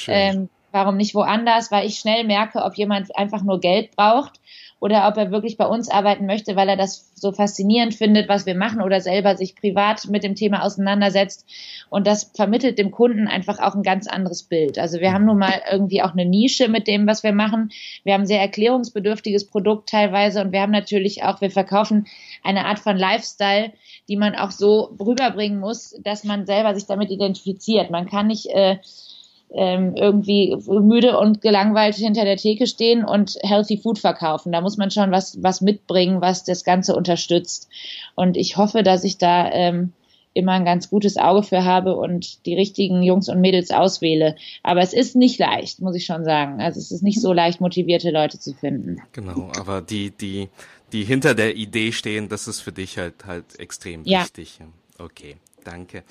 Ähm, 0.07 0.51
warum 0.71 0.99
nicht 0.99 1.15
woanders? 1.15 1.71
Weil 1.71 1.87
ich 1.87 1.99
schnell 1.99 2.25
merke, 2.25 2.63
ob 2.63 2.75
jemand 2.75 3.17
einfach 3.17 3.43
nur 3.43 3.59
Geld 3.59 3.97
braucht 3.97 4.39
oder 4.81 5.09
ob 5.09 5.17
er 5.17 5.31
wirklich 5.31 5.57
bei 5.57 5.67
uns 5.67 5.91
arbeiten 5.91 6.27
möchte, 6.27 6.55
weil 6.55 6.69
er 6.69 6.77
das 6.77 7.11
so 7.15 7.33
faszinierend 7.33 7.95
findet, 7.95 8.29
was 8.29 8.47
wir 8.47 8.55
machen 8.55 8.81
oder 8.81 9.01
selber 9.01 9.37
sich 9.37 9.57
privat 9.57 10.07
mit 10.09 10.23
dem 10.23 10.37
Thema 10.37 10.63
auseinandersetzt. 10.63 11.45
Und 11.91 12.07
das 12.07 12.31
vermittelt 12.35 12.79
dem 12.79 12.93
Kunden 12.93 13.27
einfach 13.27 13.59
auch 13.59 13.75
ein 13.75 13.83
ganz 13.83 14.07
anderes 14.07 14.45
Bild. 14.45 14.79
Also 14.79 15.01
wir 15.01 15.13
haben 15.13 15.25
nun 15.25 15.39
mal 15.39 15.63
irgendwie 15.71 16.03
auch 16.03 16.13
eine 16.13 16.25
Nische 16.25 16.69
mit 16.69 16.87
dem, 16.87 17.07
was 17.07 17.25
wir 17.25 17.33
machen. 17.33 17.71
Wir 18.05 18.15
haben 18.15 18.23
ein 18.23 18.27
sehr 18.27 18.41
erklärungsbedürftiges 18.41 19.47
Produkt 19.47 19.89
teilweise 19.89 20.41
und 20.41 20.53
wir 20.53 20.61
haben 20.61 20.73
natürlich 20.73 21.25
auch, 21.25 21.41
wir 21.41 21.51
verkaufen 21.51 22.07
eine 22.45 22.67
Art 22.67 22.79
von 22.79 22.97
Lifestyle, 22.97 23.73
die 24.09 24.17
man 24.17 24.37
auch 24.37 24.53
so 24.53 24.97
rüberbringen 25.01 25.59
muss, 25.59 25.97
dass 26.05 26.23
man 26.23 26.47
selber 26.47 26.75
sich 26.75 26.87
damit 26.87 27.11
identifiziert. 27.11 27.91
Man 27.91 28.09
kann 28.09 28.29
nicht 28.29 28.47
äh, 28.47 28.79
ähm, 29.55 29.95
irgendwie 29.97 30.57
müde 30.67 31.19
und 31.19 31.41
gelangweilt 31.41 31.95
hinter 31.95 32.25
der 32.25 32.37
Theke 32.37 32.67
stehen 32.67 33.05
und 33.05 33.39
Healthy 33.43 33.79
Food 33.79 33.99
verkaufen. 33.99 34.53
Da 34.53 34.61
muss 34.61 34.77
man 34.77 34.91
schon 34.91 35.11
was, 35.11 35.43
was 35.43 35.61
mitbringen, 35.61 36.21
was 36.21 36.45
das 36.45 36.65
Ganze 36.65 36.95
unterstützt. 36.95 37.69
Und 38.15 38.37
ich 38.37 38.57
hoffe, 38.57 38.83
dass 38.83 39.05
ich 39.05 39.19
da 39.19 39.51
ähm, 39.51 39.93
immer 40.35 40.53
ein 40.53 40.65
ganz 40.65 40.91
gutes 40.91 41.17
Auge 41.17 41.43
für 41.43 41.65
habe 41.65 41.97
und 41.97 42.47
die 42.47 42.55
richtigen 42.55 43.03
Jungs 43.03 43.29
und 43.29 43.41
Mädels 43.41 43.71
auswähle. 43.71 44.37
Aber 44.63 44.81
es 44.81 44.93
ist 44.93 45.17
nicht 45.17 45.39
leicht, 45.39 45.81
muss 45.81 45.97
ich 45.97 46.05
schon 46.05 46.25
sagen. 46.25 46.61
Also 46.61 46.79
es 46.79 46.93
ist 46.93 47.03
nicht 47.03 47.21
so 47.21 47.33
leicht, 47.33 47.61
motivierte 47.61 48.11
Leute 48.11 48.39
zu 48.39 48.55
finden. 48.55 48.99
Genau, 49.13 49.51
aber 49.59 49.81
die, 49.81 50.11
die, 50.11 50.49
die 50.93 51.05
hinter 51.05 51.35
der 51.35 51.57
Idee 51.57 51.93
stehen, 51.93 52.29
das 52.29 52.47
ist 52.47 52.61
für 52.61 52.73
dich 52.73 52.99
halt 52.99 53.27
halt 53.27 53.59
extrem 53.59 54.05
ja. 54.05 54.23
wichtig. 54.23 54.61
Okay, 54.99 55.37
danke. 55.65 56.05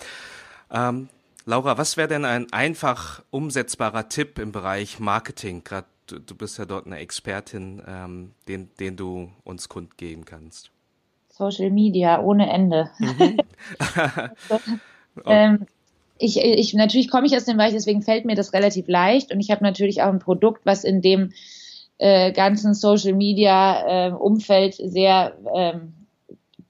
Ähm, 0.73 1.07
Laura, 1.47 1.77
was 1.77 1.95
wäre 1.95 2.09
denn 2.09 2.25
ein 2.25 2.51
einfach 2.51 3.23
umsetzbarer 3.29 4.09
Tipp 4.09 4.37
im 4.37 4.51
Bereich 4.51 4.99
Marketing? 4.99 5.63
Gerade 5.63 5.87
du, 6.05 6.19
du, 6.19 6.35
bist 6.35 6.57
ja 6.57 6.65
dort 6.65 6.85
eine 6.85 6.97
Expertin, 6.97 7.81
ähm, 7.87 8.31
den, 8.49 8.69
den 8.81 8.97
du 8.97 9.29
uns 9.45 9.69
kundgeben 9.69 10.25
kannst. 10.25 10.71
Social 11.29 11.71
Media 11.71 12.21
ohne 12.21 12.51
Ende. 12.51 12.89
Mhm. 12.99 13.37
ähm, 15.25 15.67
ich, 16.17 16.37
ich, 16.37 16.73
natürlich 16.73 17.09
komme 17.09 17.27
ich 17.27 17.35
aus 17.37 17.45
dem 17.45 17.55
Bereich, 17.55 17.71
deswegen 17.71 18.01
fällt 18.01 18.25
mir 18.25 18.35
das 18.35 18.51
relativ 18.51 18.89
leicht 18.89 19.31
und 19.31 19.39
ich 19.39 19.49
habe 19.49 19.63
natürlich 19.63 20.01
auch 20.01 20.09
ein 20.09 20.19
Produkt, 20.19 20.65
was 20.65 20.83
in 20.83 21.01
dem 21.01 21.31
äh, 21.97 22.33
ganzen 22.33 22.73
Social 22.73 23.13
Media 23.13 24.09
äh, 24.09 24.11
Umfeld 24.11 24.75
sehr 24.75 25.37
ähm, 25.55 25.93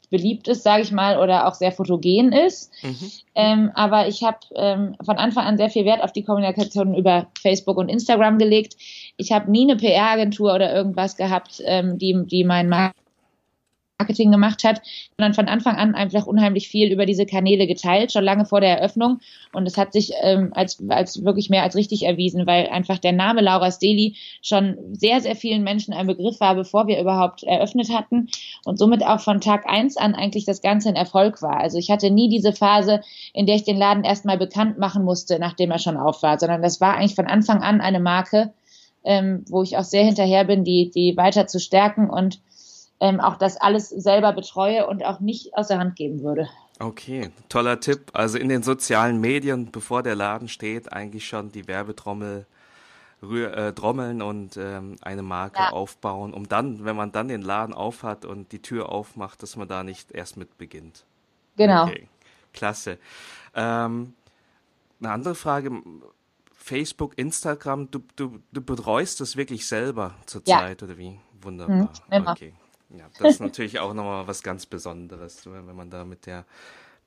beliebt 0.10 0.48
ist, 0.48 0.64
sage 0.64 0.84
ich 0.84 0.92
mal, 0.92 1.18
oder 1.20 1.48
auch 1.48 1.54
sehr 1.54 1.72
fotogen 1.72 2.32
ist. 2.32 2.72
Mhm. 2.84 3.12
Ähm, 3.36 3.72
aber 3.76 4.08
ich 4.08 4.24
habe 4.24 4.40
ähm, 4.56 4.96
von 5.04 5.18
Anfang 5.18 5.46
an 5.46 5.58
sehr 5.58 5.70
viel 5.70 5.86
Wert 5.86 6.04
auf 6.04 6.14
die 6.14 6.24
Kommunikation 6.24 6.96
über 6.96 7.28
Facebook 7.42 7.78
und 7.78 7.90
Instagram 7.90 8.38
gelegt. 8.38 8.76
Ich 9.18 9.32
habe 9.32 9.52
nie 9.52 9.70
eine 9.70 9.76
PR-Agentur 9.76 10.54
oder 10.54 10.74
irgendwas 10.74 11.18
gehabt, 11.18 11.62
ähm, 11.66 11.98
die, 11.98 12.16
die 12.26 12.44
mein 12.44 12.70
Markt 12.70 12.97
Marketing 14.00 14.32
gemacht 14.32 14.64
hat, 14.64 14.82
sondern 15.18 15.34
von 15.34 15.48
Anfang 15.48 15.76
an 15.76 15.96
einfach 15.96 16.28
unheimlich 16.28 16.68
viel 16.68 16.92
über 16.92 17.08
diese 17.08 17.26
Kanäle 17.26 17.66
geteilt, 17.66 18.12
schon 18.12 18.24
lange 18.24 18.46
vor 18.46 18.62
der 18.62 18.78
Eröffnung. 18.78 19.20
Und 19.54 19.66
es 19.66 19.76
hat 19.76 19.92
sich 19.92 20.12
ähm, 20.22 20.52
als, 20.54 20.78
als 20.88 21.26
wirklich 21.26 21.50
mehr 21.50 21.64
als 21.64 21.76
richtig 21.76 22.04
erwiesen, 22.04 22.46
weil 22.46 22.68
einfach 22.68 23.00
der 23.00 23.14
Name 23.14 23.42
Laura 23.42 23.72
Steli 23.72 24.16
schon 24.44 24.78
sehr, 24.94 25.20
sehr 25.22 25.36
vielen 25.36 25.64
Menschen 25.64 25.96
ein 25.96 26.06
Begriff 26.06 26.40
war, 26.40 26.54
bevor 26.54 26.86
wir 26.86 27.02
überhaupt 27.02 27.42
eröffnet 27.42 27.90
hatten 27.90 28.30
und 28.66 28.78
somit 28.78 29.04
auch 29.04 29.20
von 29.20 29.42
Tag 29.42 29.68
eins 29.68 29.98
an 29.98 30.14
eigentlich 30.14 30.46
das 30.46 30.62
Ganze 30.62 30.90
ein 30.90 30.96
Erfolg 30.96 31.42
war. 31.42 31.60
Also 31.60 31.80
ich 31.80 31.90
hatte 31.90 32.12
nie 32.12 32.30
diese 32.30 32.54
Phase, 32.54 33.02
in 33.34 33.48
der 33.48 33.56
ich 33.56 33.64
den 33.64 33.78
Laden 33.78 34.04
erstmal 34.04 34.38
bekannt 34.38 34.78
machen 34.78 35.04
musste, 35.04 35.40
nachdem 35.40 35.72
er 35.72 35.80
schon 35.80 35.98
auf 35.98 36.22
war, 36.22 36.38
sondern 36.38 36.62
das 36.62 36.80
war 36.80 36.98
eigentlich 36.98 37.16
von 37.16 37.26
Anfang 37.26 37.64
an 37.64 37.82
eine 37.82 38.00
Marke, 38.00 38.54
ähm, 39.04 39.44
wo 39.50 39.64
ich 39.64 39.76
auch 39.76 39.84
sehr 39.84 40.04
hinterher 40.04 40.44
bin, 40.44 40.64
die, 40.64 40.92
die 40.94 41.18
weiter 41.18 41.48
zu 41.48 41.60
stärken 41.60 42.12
und 42.12 42.40
ähm, 43.00 43.20
auch 43.20 43.38
das 43.38 43.58
alles 43.58 43.90
selber 43.90 44.34
betreue 44.34 44.88
und 44.88 45.04
auch 45.04 45.20
nicht 45.20 45.56
aus 45.56 45.68
der 45.68 45.80
Hand 45.80 45.96
geben 45.96 46.24
würde. 46.24 46.50
Okay, 46.80 47.32
toller 47.50 47.80
Tipp. 47.80 48.12
Also 48.14 48.38
in 48.38 48.50
den 48.50 48.64
sozialen 48.64 49.20
Medien, 49.20 49.72
bevor 49.72 50.04
der 50.04 50.16
Laden 50.16 50.48
steht, 50.48 50.94
eigentlich 50.94 51.28
schon 51.28 51.52
die 51.52 51.68
Werbetrommel 51.68 52.46
rühr, 53.24 53.56
äh, 53.56 53.74
trommeln 53.74 54.22
und 54.22 54.58
ähm, 54.58 54.96
eine 55.02 55.24
Marke 55.24 55.60
ja. 55.60 55.70
aufbauen, 55.72 56.34
um 56.34 56.48
dann, 56.48 56.86
wenn 56.86 56.96
man 56.96 57.12
dann 57.12 57.28
den 57.30 57.42
Laden 57.42 57.74
aufhat 57.74 58.26
und 58.26 58.52
die 58.52 58.62
Tür 58.62 58.90
aufmacht, 58.90 59.42
dass 59.42 59.56
man 59.56 59.68
da 59.68 59.84
nicht 59.84 60.12
erst 60.12 60.38
mit 60.38 60.58
beginnt. 60.58 61.04
Genau. 61.56 61.86
Okay, 61.86 62.08
klasse. 62.54 63.00
Ähm, 63.56 64.14
eine 65.00 65.12
andere 65.12 65.36
Frage. 65.36 65.72
Facebook, 66.54 67.18
Instagram, 67.18 67.90
du, 67.92 68.04
du, 68.18 68.40
du 68.52 68.62
betreust 68.62 69.22
das 69.22 69.38
wirklich 69.38 69.66
selber 69.66 70.16
zurzeit, 70.26 70.82
ja. 70.82 70.88
oder 70.88 70.98
wie? 70.98 71.18
Wunderbar. 71.42 71.90
Mhm, 72.12 72.28
okay. 72.28 72.54
Ja, 72.90 73.10
das 73.20 73.36
ist 73.36 73.42
natürlich 73.42 73.80
auch 73.80 73.94
nochmal 73.94 74.28
was 74.28 74.44
ganz 74.44 74.66
Besonderes, 74.66 75.46
wenn 75.46 75.76
man 75.76 75.90
da 75.90 76.06
mit 76.06 76.26
der 76.26 76.46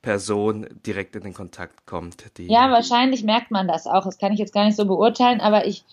Person 0.02 0.66
direkt 0.86 1.16
in 1.16 1.22
den 1.22 1.34
Kontakt 1.34 1.86
kommt. 1.86 2.24
ja, 2.38 2.70
wahrscheinlich 2.70 3.22
merkt 3.22 3.50
man 3.50 3.68
das 3.68 3.86
auch. 3.86 4.04
Das 4.04 4.18
kann 4.18 4.32
ich 4.32 4.38
jetzt 4.38 4.54
gar 4.54 4.64
nicht 4.64 4.76
so 4.76 4.86
beurteilen, 4.86 5.40
aber 5.40 5.66
ich 5.66 5.84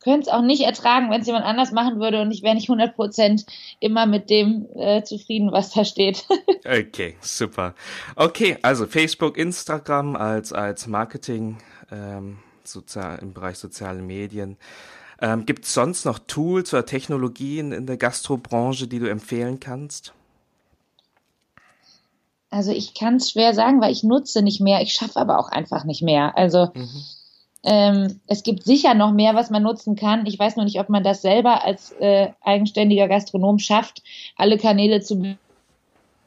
könnte 0.00 0.28
es 0.28 0.28
auch 0.28 0.42
nicht 0.42 0.62
ertragen, 0.62 1.10
wenn 1.10 1.20
es 1.20 1.26
jemand 1.26 1.44
anders 1.44 1.72
machen 1.72 1.98
würde 1.98 2.20
und 2.22 2.30
ich 2.30 2.42
wäre 2.42 2.54
nicht 2.54 2.68
100% 2.68 3.44
immer 3.80 4.06
mit 4.06 4.30
dem 4.30 4.68
äh, 4.74 5.02
zufrieden, 5.02 5.50
was 5.50 5.70
da 5.70 5.84
steht. 5.84 6.26
okay, 6.64 7.16
super. 7.20 7.74
Okay, 8.14 8.56
also 8.62 8.86
Facebook, 8.86 9.36
Instagram 9.36 10.14
als, 10.14 10.52
als 10.52 10.86
Marketing 10.86 11.58
ähm, 11.90 12.38
sozial, 12.62 13.18
im 13.20 13.32
Bereich 13.32 13.58
soziale 13.58 14.02
Medien. 14.02 14.58
Ähm, 15.20 15.46
Gibt 15.46 15.64
es 15.64 15.74
sonst 15.74 16.04
noch 16.04 16.18
Tools 16.18 16.74
oder 16.74 16.84
Technologien 16.84 17.72
in 17.72 17.86
der 17.86 17.96
Gastrobranche, 17.96 18.86
die 18.86 18.98
du 18.98 19.08
empfehlen 19.08 19.60
kannst? 19.60 20.12
Also 22.50 22.70
ich 22.70 22.94
kann 22.94 23.16
es 23.16 23.30
schwer 23.30 23.54
sagen, 23.54 23.80
weil 23.80 23.92
ich 23.92 24.02
nutze 24.02 24.42
nicht 24.42 24.60
mehr. 24.60 24.80
Ich 24.82 24.92
schaffe 24.92 25.18
aber 25.18 25.38
auch 25.38 25.48
einfach 25.48 25.84
nicht 25.84 26.02
mehr. 26.02 26.36
Also 26.36 26.68
mhm. 26.74 27.04
ähm, 27.64 28.20
es 28.26 28.42
gibt 28.42 28.64
sicher 28.64 28.94
noch 28.94 29.12
mehr, 29.12 29.34
was 29.34 29.50
man 29.50 29.62
nutzen 29.62 29.96
kann. 29.96 30.26
Ich 30.26 30.38
weiß 30.38 30.56
noch 30.56 30.64
nicht, 30.64 30.78
ob 30.80 30.88
man 30.88 31.02
das 31.02 31.22
selber 31.22 31.64
als 31.64 31.92
äh, 31.92 32.28
eigenständiger 32.42 33.08
Gastronom 33.08 33.58
schafft, 33.58 34.02
alle 34.36 34.58
Kanäle 34.58 35.00
zu 35.00 35.36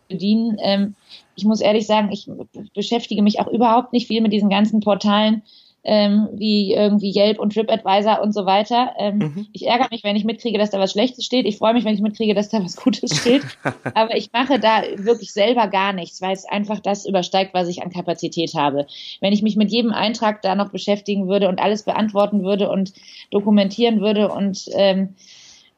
bedienen. 0.08 0.58
Ähm, 0.62 0.96
ich 1.36 1.46
muss 1.46 1.62
ehrlich 1.62 1.88
sagen, 1.88 2.12
ich 2.12 2.30
beschäftige 2.74 3.22
mich 3.22 3.40
auch 3.40 3.48
überhaupt 3.48 3.94
nicht 3.94 4.08
viel 4.08 4.22
mit 4.22 4.34
diesen 4.34 4.50
ganzen 4.50 4.82
Portalen 4.82 5.44
ähm, 5.84 6.28
wie 6.34 6.74
irgendwie 6.74 7.14
Yelp 7.16 7.40
und 7.40 7.54
TripAdvisor 7.54 8.22
und 8.22 8.34
so 8.34 8.46
weiter. 8.46 8.94
Ähm, 8.98 9.18
mhm. 9.18 9.48
Ich 9.54 9.68
ärgere 9.68 9.88
mich, 9.92 10.04
wenn 10.04 10.16
ich 10.16 10.26
mitkriege, 10.26 10.58
dass 10.58 10.72
da 10.72 10.80
was 10.80 10.92
Schlechtes 10.92 11.26
steht. 11.26 11.46
Ich 11.46 11.58
freue 11.58 11.74
mich, 11.74 11.86
wenn 11.86 11.94
ich 11.94 12.02
mitkriege, 12.02 12.34
dass 12.34 12.50
da 12.50 12.64
was 12.64 12.76
Gutes 12.76 13.18
steht. 13.18 13.44
Aber 13.94 14.16
ich 14.16 14.32
mache 14.34 14.60
da 14.60 14.84
wirklich 14.98 15.32
selber 15.32 15.68
gar 15.68 15.94
nichts, 15.94 16.22
weil 16.22 16.34
es 16.34 16.46
einfach 16.46 16.80
das 16.80 17.06
übersteigt, 17.06 17.54
was 17.54 17.68
ich 17.68 17.82
an 17.82 17.92
Kapazität 17.92 18.54
habe. 18.56 18.88
Wenn 19.22 19.34
ich 19.34 19.42
mich 19.42 19.56
mit 19.56 19.72
jedem 19.72 19.92
Eintrag 19.92 20.42
da 20.42 20.56
noch 20.56 20.72
beschäftigen 20.72 21.28
würde 21.28 21.48
und 21.48 21.60
alles 21.60 21.84
beantworten 21.84 22.44
würde 22.44 22.70
und 22.70 22.94
dokumentieren 23.32 24.02
würde 24.02 24.30
und 24.30 24.66
ähm, 24.74 25.16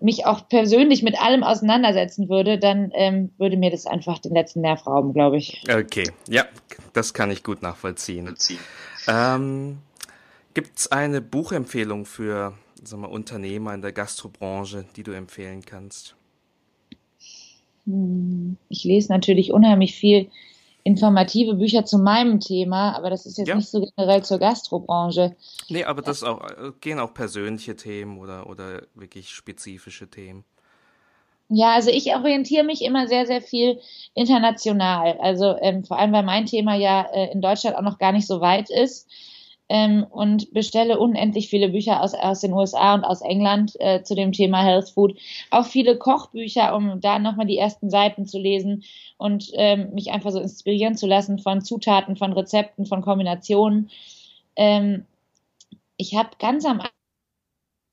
mich 0.02 0.26
auch 0.26 0.48
persönlich 0.48 1.04
mit 1.04 1.22
allem 1.22 1.44
auseinandersetzen 1.44 2.28
würde, 2.28 2.58
dann 2.58 2.92
ähm, 2.96 3.32
würde 3.38 3.58
mir 3.58 3.70
das 3.70 3.86
einfach 3.86 4.18
den 4.20 4.34
letzten 4.34 4.62
Nerv 4.62 4.86
rauben, 4.88 5.14
glaube 5.14 5.38
ich. 5.38 5.64
Okay, 5.72 6.10
ja, 6.28 6.46
das 6.94 7.14
kann 7.14 7.30
ich 7.30 7.44
gut 7.44 7.62
nachvollziehen. 7.62 8.36
Ähm, 9.08 9.78
Gibt 10.54 10.80
es 10.80 10.92
eine 10.92 11.22
Buchempfehlung 11.22 12.06
für 12.06 12.54
sagen 12.84 13.04
wir, 13.04 13.10
Unternehmer 13.10 13.74
in 13.74 13.82
der 13.82 13.92
Gastrobranche, 13.92 14.86
die 14.96 15.04
du 15.04 15.12
empfehlen 15.12 15.64
kannst? 15.64 16.16
Hm, 17.86 18.58
ich 18.70 18.84
lese 18.84 19.12
natürlich 19.12 19.52
unheimlich 19.52 19.96
viel 19.96 20.30
informative 20.84 21.56
Bücher 21.56 21.86
zu 21.86 22.00
meinem 22.00 22.40
Thema, 22.40 22.96
aber 22.96 23.12
das 23.12 23.26
ist 23.26 23.38
jetzt 23.38 23.48
ja. 23.48 23.56
nicht 23.56 23.70
so 23.70 23.86
generell 23.96 24.24
zur 24.24 24.40
Gastrobranche. 24.40 25.36
Nee, 25.70 25.84
aber 25.84 26.02
das 26.02 26.24
auch, 26.24 26.42
äh, 26.42 26.72
gehen 26.82 27.00
auch 27.00 27.14
persönliche 27.14 27.76
Themen 27.76 28.18
oder, 28.18 28.50
oder 28.50 28.82
wirklich 28.96 29.30
spezifische 29.30 30.10
Themen. 30.10 30.44
Ja, 31.50 31.74
also 31.74 31.92
ich 31.92 32.08
orientiere 32.16 32.64
mich 32.64 32.82
immer 32.82 33.08
sehr, 33.08 33.28
sehr 33.28 33.42
viel 33.42 33.80
international. 34.16 35.18
Also 35.20 35.56
ähm, 35.62 35.84
vor 35.84 36.00
allem, 36.00 36.14
weil 36.14 36.24
mein 36.24 36.46
Thema 36.46 36.76
ja 36.76 37.04
äh, 37.14 37.32
in 37.32 37.42
Deutschland 37.42 37.76
auch 37.76 37.82
noch 37.82 38.00
gar 38.00 38.14
nicht 38.14 38.26
so 38.26 38.42
weit 38.42 38.70
ist 38.70 39.08
ähm, 39.72 40.06
und 40.10 40.54
bestelle 40.54 41.00
unendlich 41.00 41.50
viele 41.50 41.70
Bücher 41.70 42.04
aus, 42.04 42.14
aus 42.14 42.42
den 42.42 42.52
USA 42.52 42.94
und 42.94 43.06
aus 43.06 43.22
England 43.22 43.72
äh, 43.80 44.04
zu 44.04 44.16
dem 44.16 44.34
Thema 44.34 44.62
Health 44.62 44.90
Food. 44.90 45.18
Auch 45.50 45.66
viele 45.66 45.98
Kochbücher, 45.98 46.76
um 46.76 47.00
da 47.00 47.20
nochmal 47.20 47.46
die 47.46 47.58
ersten 47.58 47.90
Seiten 47.90 48.26
zu 48.26 48.38
lesen 48.38 48.84
und 49.18 49.50
ähm, 49.54 49.94
mich 49.94 50.12
einfach 50.12 50.32
so 50.32 50.42
inspirieren 50.42 50.98
zu 50.98 51.08
lassen 51.08 51.40
von 51.40 51.62
Zutaten, 51.62 52.18
von 52.18 52.34
Rezepten, 52.34 52.86
von 52.86 53.02
Kombinationen. 53.02 53.90
Ähm, 54.58 55.06
ich 55.96 56.16
habe 56.16 56.32
ganz 56.38 56.66
am 56.66 56.82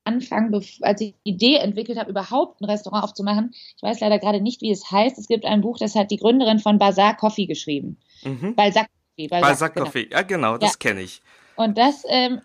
Anfang, 0.03 0.53
als 0.81 1.01
ich 1.01 1.15
die 1.25 1.31
Idee 1.31 1.59
entwickelt 1.59 1.97
habe, 1.97 2.11
überhaupt 2.11 2.61
ein 2.61 2.65
Restaurant 2.65 3.05
aufzumachen, 3.05 3.53
ich 3.53 3.83
weiß 3.83 4.01
leider 4.01 4.19
gerade 4.19 4.41
nicht, 4.41 4.63
wie 4.63 4.73
es 4.73 4.91
heißt. 4.91 5.17
Es 5.17 5.29
gibt 5.29 5.45
ein 5.45 5.61
Buch, 5.61 5.79
das 5.79 5.95
hat 5.95 6.11
die 6.11 6.17
Gründerin 6.17 6.59
von 6.59 6.81
Bazaar 6.81 7.17
Coffee 7.17 7.47
geschrieben. 7.47 7.99
Mhm. 8.25 8.57
Balzac 8.57 8.89
Coffee. 8.89 9.29
Balzac, 9.29 9.49
Balzac 9.49 9.75
genau. 9.75 9.87
Coffee, 9.87 10.09
ja 10.11 10.23
genau, 10.23 10.59
das 10.59 10.73
ja. 10.73 10.77
kenne 10.81 11.03
ich. 11.03 11.21
Und 11.59 11.77
das 11.77 12.05
ähm, 12.09 12.41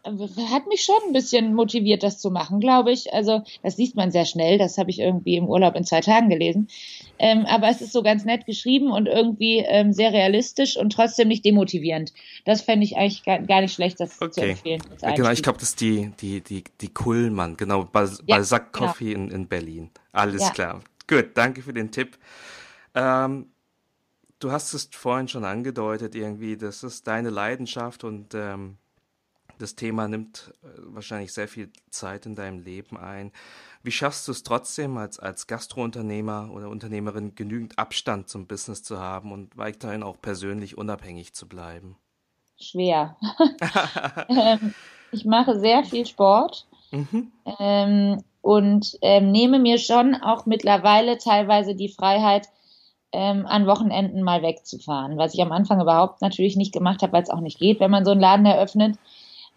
hat 0.51 0.65
mich 0.65 0.84
schon 0.84 0.96
ein 1.05 1.13
bisschen 1.13 1.53
motiviert, 1.53 2.01
das 2.01 2.17
zu 2.17 2.32
machen, 2.32 2.60
glaube 2.60 2.91
ich. 2.91 3.13
Also 3.13 3.43
das 3.62 3.77
liest 3.77 3.96
man 3.96 4.10
sehr 4.10 4.25
schnell. 4.25 4.58
Das 4.58 4.79
habe 4.79 4.89
ich 4.89 4.98
irgendwie 4.98 5.36
im 5.36 5.48
Urlaub 5.48 5.75
in 5.75 5.84
zwei 5.84 6.01
Tagen 6.01 6.29
gelesen. 6.29 6.67
Ähm, 7.20 7.46
aber 7.46 7.70
es 7.70 7.79
ist 7.79 7.93
so 7.93 8.01
ganz 8.01 8.25
nett 8.25 8.48
geschrieben 8.48 8.91
und 8.91 9.05
irgendwie 9.05 9.60
ähm, 9.60 9.93
sehr 9.93 10.13
realistisch 10.13 10.77
und 10.77 10.93
trotzdem 10.93 11.27
nicht 11.27 11.46
demotivierend. 11.46 12.12
Das 12.46 12.63
fände 12.63 12.86
ich 12.86 12.98
eigentlich 12.98 13.24
gar, 13.24 13.38
gar, 13.38 13.62
nicht 13.62 13.75
schlecht, 13.75 14.00
das 14.00 14.20
okay. 14.20 14.32
zu 14.32 14.41
empfehlen. 14.41 14.82
Genau, 15.15 15.29
ich 15.29 15.43
glaube, 15.43 15.60
das 15.60 15.70
ist 15.70 15.82
die, 15.82 16.12
die, 16.20 16.41
die, 16.41 16.63
die 16.82 16.89
Kuhlmann, 16.91 17.55
genau, 17.55 17.84
Bal 17.84 18.10
ja, 18.25 18.38
Balzac 18.38 18.74
genau. 18.74 18.88
Coffee 18.88 19.13
genau. 19.13 19.25
in, 19.25 19.32
in 19.32 19.48
Berlin. 19.48 19.91
Alles 20.12 20.41
ja. 20.41 20.50
klar. 20.50 20.82
Gut, 21.08 21.27
danke 21.36 21.62
für 21.62 21.74
den 21.74 21.91
Tipp. 21.91 22.17
Ähm, 22.96 23.51
du 24.39 24.51
hast 24.51 24.74
es 24.74 24.89
vorhin 24.91 25.27
schon 25.27 25.46
angedeutet, 25.46 26.15
irgendwie, 26.15 26.58
das 26.58 26.82
ist 26.82 27.05
deine 27.05 27.29
Leidenschaft 27.29 28.03
und 28.03 28.34
ähm, 28.34 28.77
das 29.60 29.75
Thema 29.75 30.07
nimmt 30.07 30.53
äh, 30.63 30.67
wahrscheinlich 30.77 31.33
sehr 31.33 31.48
viel 31.48 31.72
Zeit 31.89 32.25
in 32.25 32.36
deinem 32.36 32.60
Leben 32.60 32.98
ein. 32.98 33.31
Wie 33.81 33.91
schaffst 33.91 34.27
du 34.27 34.31
es 34.31 34.43
trotzdem, 34.43 34.98
als, 34.98 35.19
als 35.19 35.48
Gastrounternehmer 35.48 36.50
oder 36.51 36.69
Unternehmerin 36.69 37.36
genügend 37.36 37.77
Abstand 37.77 38.29
zum 38.29 38.48
Business 38.48 38.83
zu 38.83 39.00
haben 39.00 39.31
und 39.31 39.57
weiterhin 39.57 40.03
auch 40.03 40.22
persönlich 40.22 40.77
unabhängig 40.77 41.33
zu 41.33 41.48
bleiben? 41.48 41.98
Schwer. 42.60 43.17
ähm, 44.29 44.74
ich 45.12 45.25
mache 45.25 45.60
sehr 45.60 45.83
viel 45.83 46.05
Sport 46.05 46.65
mhm. 46.91 47.31
ähm, 47.60 48.24
und 48.41 48.98
ähm, 49.01 49.31
nehme 49.31 49.60
mir 49.60 49.77
schon 49.77 50.15
auch 50.15 50.45
mittlerweile 50.45 51.17
teilweise 51.17 51.75
die 51.75 51.89
Freiheit, 51.89 52.48
ähm, 53.13 53.45
an 53.45 53.67
Wochenenden 53.67 54.24
mal 54.24 54.41
wegzufahren, 54.41 55.17
was 55.17 55.36
ich 55.36 55.41
am 55.41 55.51
Anfang 55.51 55.79
überhaupt 55.79 56.22
natürlich 56.22 56.55
nicht 56.55 56.74
gemacht 56.74 57.03
habe, 57.03 57.13
weil 57.13 57.24
es 57.24 57.29
auch 57.29 57.39
nicht 57.39 57.60
geht, 57.60 57.79
wenn 57.79 57.91
man 57.91 58.05
so 58.05 58.12
einen 58.12 58.19
Laden 58.19 58.45
eröffnet. 58.45 58.98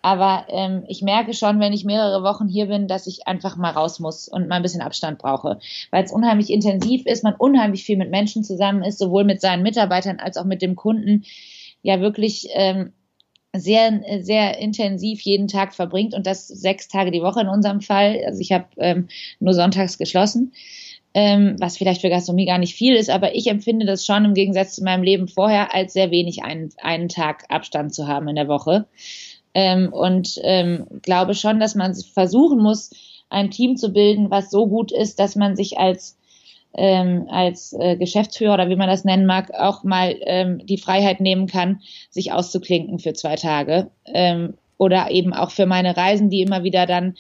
Aber 0.06 0.46
ähm, 0.50 0.84
ich 0.86 1.02
merke 1.02 1.34
schon, 1.34 1.58
wenn 1.58 1.72
ich 1.72 1.84
mehrere 1.84 2.22
Wochen 2.22 2.46
hier 2.46 2.66
bin, 2.66 2.86
dass 2.86 3.08
ich 3.08 3.26
einfach 3.26 3.56
mal 3.56 3.72
raus 3.72 3.98
muss 3.98 4.28
und 4.28 4.46
mal 4.46 4.54
ein 4.54 4.62
bisschen 4.62 4.80
Abstand 4.80 5.18
brauche, 5.18 5.58
weil 5.90 6.04
es 6.04 6.12
unheimlich 6.12 6.50
intensiv 6.50 7.06
ist, 7.06 7.24
man 7.24 7.34
unheimlich 7.34 7.82
viel 7.82 7.96
mit 7.96 8.12
Menschen 8.12 8.44
zusammen 8.44 8.84
ist, 8.84 9.00
sowohl 9.00 9.24
mit 9.24 9.40
seinen 9.40 9.64
Mitarbeitern 9.64 10.20
als 10.20 10.36
auch 10.36 10.44
mit 10.44 10.62
dem 10.62 10.76
Kunden, 10.76 11.24
ja 11.82 12.00
wirklich 12.00 12.46
ähm, 12.52 12.92
sehr, 13.52 14.00
sehr 14.20 14.58
intensiv 14.58 15.22
jeden 15.22 15.48
Tag 15.48 15.74
verbringt 15.74 16.14
und 16.14 16.24
das 16.24 16.46
sechs 16.46 16.86
Tage 16.86 17.10
die 17.10 17.22
Woche 17.22 17.40
in 17.40 17.48
unserem 17.48 17.80
Fall. 17.80 18.22
Also 18.26 18.38
ich 18.38 18.52
habe 18.52 18.66
ähm, 18.76 19.08
nur 19.40 19.54
sonntags 19.54 19.98
geschlossen, 19.98 20.52
ähm, 21.14 21.56
was 21.58 21.78
vielleicht 21.78 22.02
für 22.02 22.10
Gastronomie 22.10 22.46
gar 22.46 22.58
nicht 22.58 22.76
viel 22.76 22.94
ist, 22.94 23.10
aber 23.10 23.34
ich 23.34 23.48
empfinde 23.48 23.86
das 23.86 24.06
schon 24.06 24.24
im 24.24 24.34
Gegensatz 24.34 24.76
zu 24.76 24.84
meinem 24.84 25.02
Leben 25.02 25.26
vorher 25.26 25.74
als 25.74 25.94
sehr 25.94 26.12
wenig, 26.12 26.44
einen, 26.44 26.68
einen 26.80 27.08
Tag 27.08 27.46
Abstand 27.48 27.92
zu 27.92 28.06
haben 28.06 28.28
in 28.28 28.36
der 28.36 28.46
Woche. 28.46 28.86
Ähm, 29.58 29.90
und 29.90 30.38
ähm, 30.42 30.86
glaube 31.00 31.32
schon, 31.32 31.60
dass 31.60 31.74
man 31.74 31.94
versuchen 31.94 32.58
muss, 32.58 32.90
ein 33.30 33.50
Team 33.50 33.76
zu 33.78 33.90
bilden, 33.90 34.30
was 34.30 34.50
so 34.50 34.66
gut 34.66 34.92
ist, 34.92 35.18
dass 35.18 35.34
man 35.34 35.56
sich 35.56 35.78
als 35.78 36.18
ähm, 36.74 37.26
als 37.30 37.72
äh, 37.72 37.96
Geschäftsführer 37.96 38.52
oder 38.52 38.68
wie 38.68 38.76
man 38.76 38.90
das 38.90 39.04
nennen 39.04 39.24
mag, 39.24 39.50
auch 39.54 39.82
mal 39.82 40.14
ähm, 40.26 40.60
die 40.66 40.76
Freiheit 40.76 41.20
nehmen 41.20 41.46
kann, 41.46 41.80
sich 42.10 42.32
auszuklinken 42.32 42.98
für 42.98 43.14
zwei 43.14 43.36
Tage. 43.36 43.90
Ähm, 44.04 44.58
oder 44.76 45.10
eben 45.10 45.32
auch 45.32 45.50
für 45.50 45.64
meine 45.64 45.96
Reisen, 45.96 46.28
die 46.28 46.42
immer 46.42 46.62
wieder 46.62 46.84
dann 46.84 47.14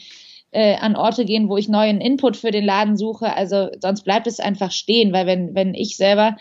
äh, 0.50 0.74
an 0.76 0.94
Orte 0.94 1.24
gehen, 1.24 1.48
wo 1.48 1.56
ich 1.56 1.70
neuen 1.70 2.02
Input 2.02 2.36
für 2.36 2.50
den 2.50 2.66
Laden 2.66 2.98
suche. 2.98 3.34
Also 3.34 3.70
sonst 3.80 4.02
bleibt 4.02 4.26
es 4.26 4.40
einfach 4.40 4.72
stehen, 4.72 5.14
weil 5.14 5.24
wenn, 5.24 5.54
wenn 5.54 5.72
ich 5.72 5.96
selber 5.96 6.36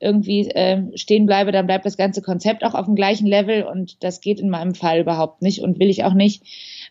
irgendwie 0.00 0.48
äh, 0.48 0.82
stehen 0.96 1.26
bleibe, 1.26 1.52
dann 1.52 1.66
bleibt 1.66 1.84
das 1.86 1.96
ganze 1.96 2.22
Konzept 2.22 2.64
auch 2.64 2.74
auf 2.74 2.86
dem 2.86 2.96
gleichen 2.96 3.26
Level 3.26 3.64
und 3.64 4.02
das 4.02 4.20
geht 4.20 4.40
in 4.40 4.50
meinem 4.50 4.74
Fall 4.74 5.00
überhaupt 5.00 5.42
nicht 5.42 5.60
und 5.60 5.78
will 5.78 5.90
ich 5.90 6.04
auch 6.04 6.14
nicht. 6.14 6.42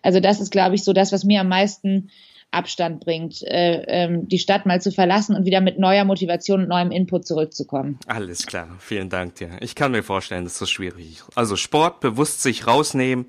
Also 0.01 0.19
das 0.19 0.39
ist, 0.39 0.51
glaube 0.51 0.75
ich, 0.75 0.83
so 0.83 0.93
das, 0.93 1.11
was 1.11 1.23
mir 1.23 1.41
am 1.41 1.49
meisten 1.49 2.09
Abstand 2.51 3.01
bringt, 3.01 3.43
äh, 3.43 3.83
ähm, 3.87 4.27
die 4.27 4.39
Stadt 4.39 4.65
mal 4.65 4.81
zu 4.81 4.91
verlassen 4.91 5.35
und 5.35 5.45
wieder 5.45 5.61
mit 5.61 5.77
neuer 5.77 6.03
Motivation 6.03 6.61
und 6.61 6.69
neuem 6.69 6.91
Input 6.91 7.27
zurückzukommen. 7.27 7.99
Alles 8.07 8.45
klar, 8.45 8.69
vielen 8.79 9.09
Dank 9.09 9.35
dir. 9.35 9.49
Ich 9.61 9.75
kann 9.75 9.91
mir 9.91 10.01
vorstellen, 10.01 10.45
das 10.45 10.59
ist 10.59 10.69
schwierig. 10.71 11.21
Also 11.35 11.55
Sport, 11.55 11.99
bewusst 11.99 12.41
sich 12.41 12.65
rausnehmen 12.65 13.27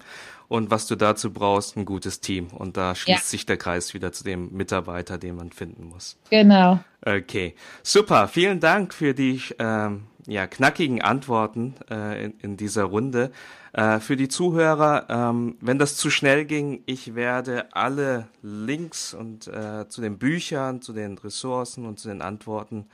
und 0.50 0.70
was 0.72 0.88
du 0.88 0.96
dazu 0.96 1.32
brauchst, 1.32 1.76
ein 1.76 1.84
gutes 1.84 2.20
Team. 2.20 2.48
Und 2.48 2.76
da 2.76 2.96
schließt 2.96 3.22
ja. 3.22 3.24
sich 3.24 3.46
der 3.46 3.56
Kreis 3.56 3.94
wieder 3.94 4.10
zu 4.10 4.24
dem 4.24 4.50
Mitarbeiter, 4.50 5.16
den 5.16 5.36
man 5.36 5.52
finden 5.52 5.84
muss. 5.84 6.18
Genau. 6.28 6.80
Okay, 7.06 7.54
super. 7.84 8.26
Vielen 8.26 8.58
Dank 8.58 8.92
für 8.92 9.14
die 9.14 9.40
ähm, 9.60 10.08
ja, 10.26 10.48
knackigen 10.48 11.02
Antworten 11.02 11.76
äh, 11.88 12.24
in, 12.24 12.34
in 12.40 12.56
dieser 12.56 12.82
Runde. 12.82 13.30
Äh, 13.72 14.00
für 14.00 14.16
die 14.16 14.26
Zuhörer, 14.26 15.06
ähm, 15.08 15.56
wenn 15.60 15.78
das 15.78 15.94
zu 15.94 16.10
schnell 16.10 16.46
ging, 16.46 16.82
ich 16.84 17.14
werde 17.14 17.72
alle 17.72 18.26
Links 18.42 19.14
und 19.14 19.46
äh, 19.46 19.88
zu 19.88 20.00
den 20.00 20.18
Büchern, 20.18 20.82
zu 20.82 20.92
den 20.92 21.16
Ressourcen 21.16 21.86
und 21.86 22.00
zu 22.00 22.08
den 22.08 22.22
Antworten 22.22 22.86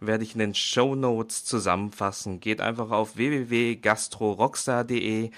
werde 0.00 0.24
ich 0.24 0.34
in 0.34 0.40
den 0.40 0.56
Show 0.56 0.96
Notes 0.96 1.44
zusammenfassen. 1.44 2.40
Geht 2.40 2.60
einfach 2.60 2.90
auf 2.90 3.16
www.gastrorockstar.de 3.16 5.30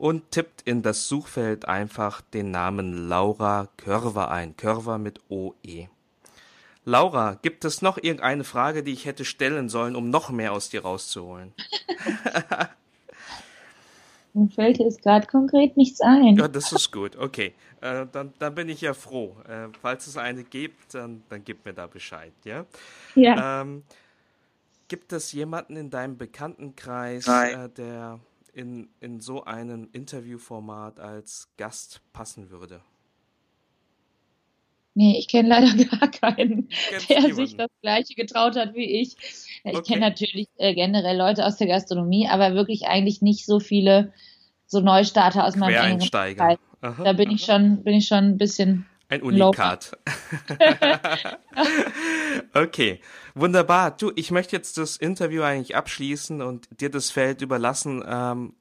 und 0.00 0.30
tippt 0.30 0.62
in 0.62 0.80
das 0.80 1.08
Suchfeld 1.08 1.68
einfach 1.68 2.22
den 2.22 2.50
Namen 2.50 3.08
Laura 3.08 3.68
Körver 3.76 4.30
ein. 4.30 4.56
Körver 4.56 4.96
mit 4.96 5.20
OE. 5.28 5.88
Laura, 6.86 7.34
gibt 7.42 7.66
es 7.66 7.82
noch 7.82 7.98
irgendeine 7.98 8.44
Frage, 8.44 8.82
die 8.82 8.94
ich 8.94 9.04
hätte 9.04 9.26
stellen 9.26 9.68
sollen, 9.68 9.96
um 9.96 10.08
noch 10.08 10.30
mehr 10.30 10.52
aus 10.52 10.70
dir 10.70 10.80
rauszuholen? 10.82 11.52
Mir 14.32 14.48
fällt 14.48 14.78
jetzt 14.78 15.02
gerade 15.02 15.26
konkret 15.26 15.76
nichts 15.76 16.00
ein. 16.00 16.36
Ja, 16.36 16.48
das 16.48 16.72
ist 16.72 16.92
gut. 16.92 17.16
Okay, 17.16 17.52
äh, 17.82 18.06
dann, 18.10 18.32
dann 18.38 18.54
bin 18.54 18.70
ich 18.70 18.80
ja 18.80 18.94
froh. 18.94 19.36
Äh, 19.46 19.68
falls 19.82 20.06
es 20.06 20.16
eine 20.16 20.44
gibt, 20.44 20.94
dann, 20.94 21.24
dann 21.28 21.44
gib 21.44 21.66
mir 21.66 21.74
da 21.74 21.86
Bescheid, 21.86 22.32
ja? 22.44 22.64
Ja. 23.14 23.60
Ähm, 23.60 23.82
gibt 24.88 25.12
es 25.12 25.32
jemanden 25.32 25.76
in 25.76 25.90
deinem 25.90 26.16
Bekanntenkreis, 26.16 27.28
äh, 27.28 27.68
der 27.68 28.18
in, 28.54 28.90
in 29.00 29.20
so 29.20 29.44
einem 29.44 29.88
Interviewformat 29.92 31.00
als 31.00 31.48
Gast 31.56 32.00
passen 32.12 32.50
würde? 32.50 32.82
Nee, 34.94 35.18
ich 35.18 35.28
kenne 35.28 35.48
leider 35.48 35.72
gar 35.98 36.10
keinen, 36.10 36.68
Kennst 36.68 37.10
der 37.10 37.20
jemanden? 37.20 37.36
sich 37.46 37.56
das 37.56 37.70
Gleiche 37.80 38.14
getraut 38.14 38.56
hat 38.56 38.74
wie 38.74 39.00
ich. 39.00 39.16
Ich 39.64 39.76
okay. 39.76 39.94
kenne 39.94 40.00
natürlich 40.00 40.48
äh, 40.56 40.74
generell 40.74 41.16
Leute 41.16 41.46
aus 41.46 41.56
der 41.56 41.68
Gastronomie, 41.68 42.28
aber 42.28 42.54
wirklich 42.54 42.86
eigentlich 42.86 43.22
nicht 43.22 43.46
so 43.46 43.60
viele 43.60 44.12
so 44.66 44.80
Neustarter 44.80 45.46
aus 45.46 45.56
meinem 45.56 45.80
Einsteiger. 45.80 46.58
Da 46.80 47.12
bin 47.12 47.30
ich 47.30 47.44
schon, 47.44 47.82
bin 47.82 47.94
ich 47.94 48.06
schon 48.06 48.24
ein 48.24 48.38
bisschen 48.38 48.86
ein 49.10 49.22
Unikat. 49.22 49.98
okay, 52.54 53.00
wunderbar. 53.34 53.90
Du, 53.96 54.12
ich 54.14 54.30
möchte 54.30 54.56
jetzt 54.56 54.78
das 54.78 54.96
Interview 54.96 55.42
eigentlich 55.42 55.74
abschließen 55.76 56.40
und 56.40 56.68
dir 56.80 56.90
das 56.90 57.10
Feld 57.10 57.42
überlassen, 57.42 58.04
ähm, 58.06 58.54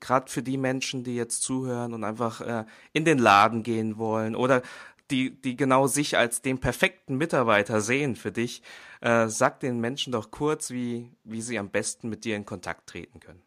gerade 0.00 0.30
für 0.30 0.42
die 0.42 0.58
Menschen, 0.58 1.04
die 1.04 1.14
jetzt 1.14 1.42
zuhören 1.42 1.94
und 1.94 2.04
einfach 2.04 2.40
äh, 2.40 2.64
in 2.92 3.04
den 3.04 3.18
Laden 3.18 3.62
gehen 3.62 3.96
wollen 3.96 4.34
oder 4.34 4.62
die, 5.10 5.30
die 5.40 5.56
genau 5.56 5.86
sich 5.86 6.16
als 6.16 6.42
den 6.42 6.58
perfekten 6.58 7.16
Mitarbeiter 7.16 7.80
sehen 7.80 8.16
für 8.16 8.32
dich. 8.32 8.62
Äh, 9.00 9.28
sag 9.28 9.60
den 9.60 9.80
Menschen 9.80 10.12
doch 10.12 10.30
kurz, 10.30 10.70
wie, 10.70 11.12
wie 11.24 11.42
sie 11.42 11.58
am 11.58 11.70
besten 11.70 12.08
mit 12.08 12.24
dir 12.24 12.36
in 12.36 12.44
Kontakt 12.44 12.88
treten 12.88 13.20
können. 13.20 13.42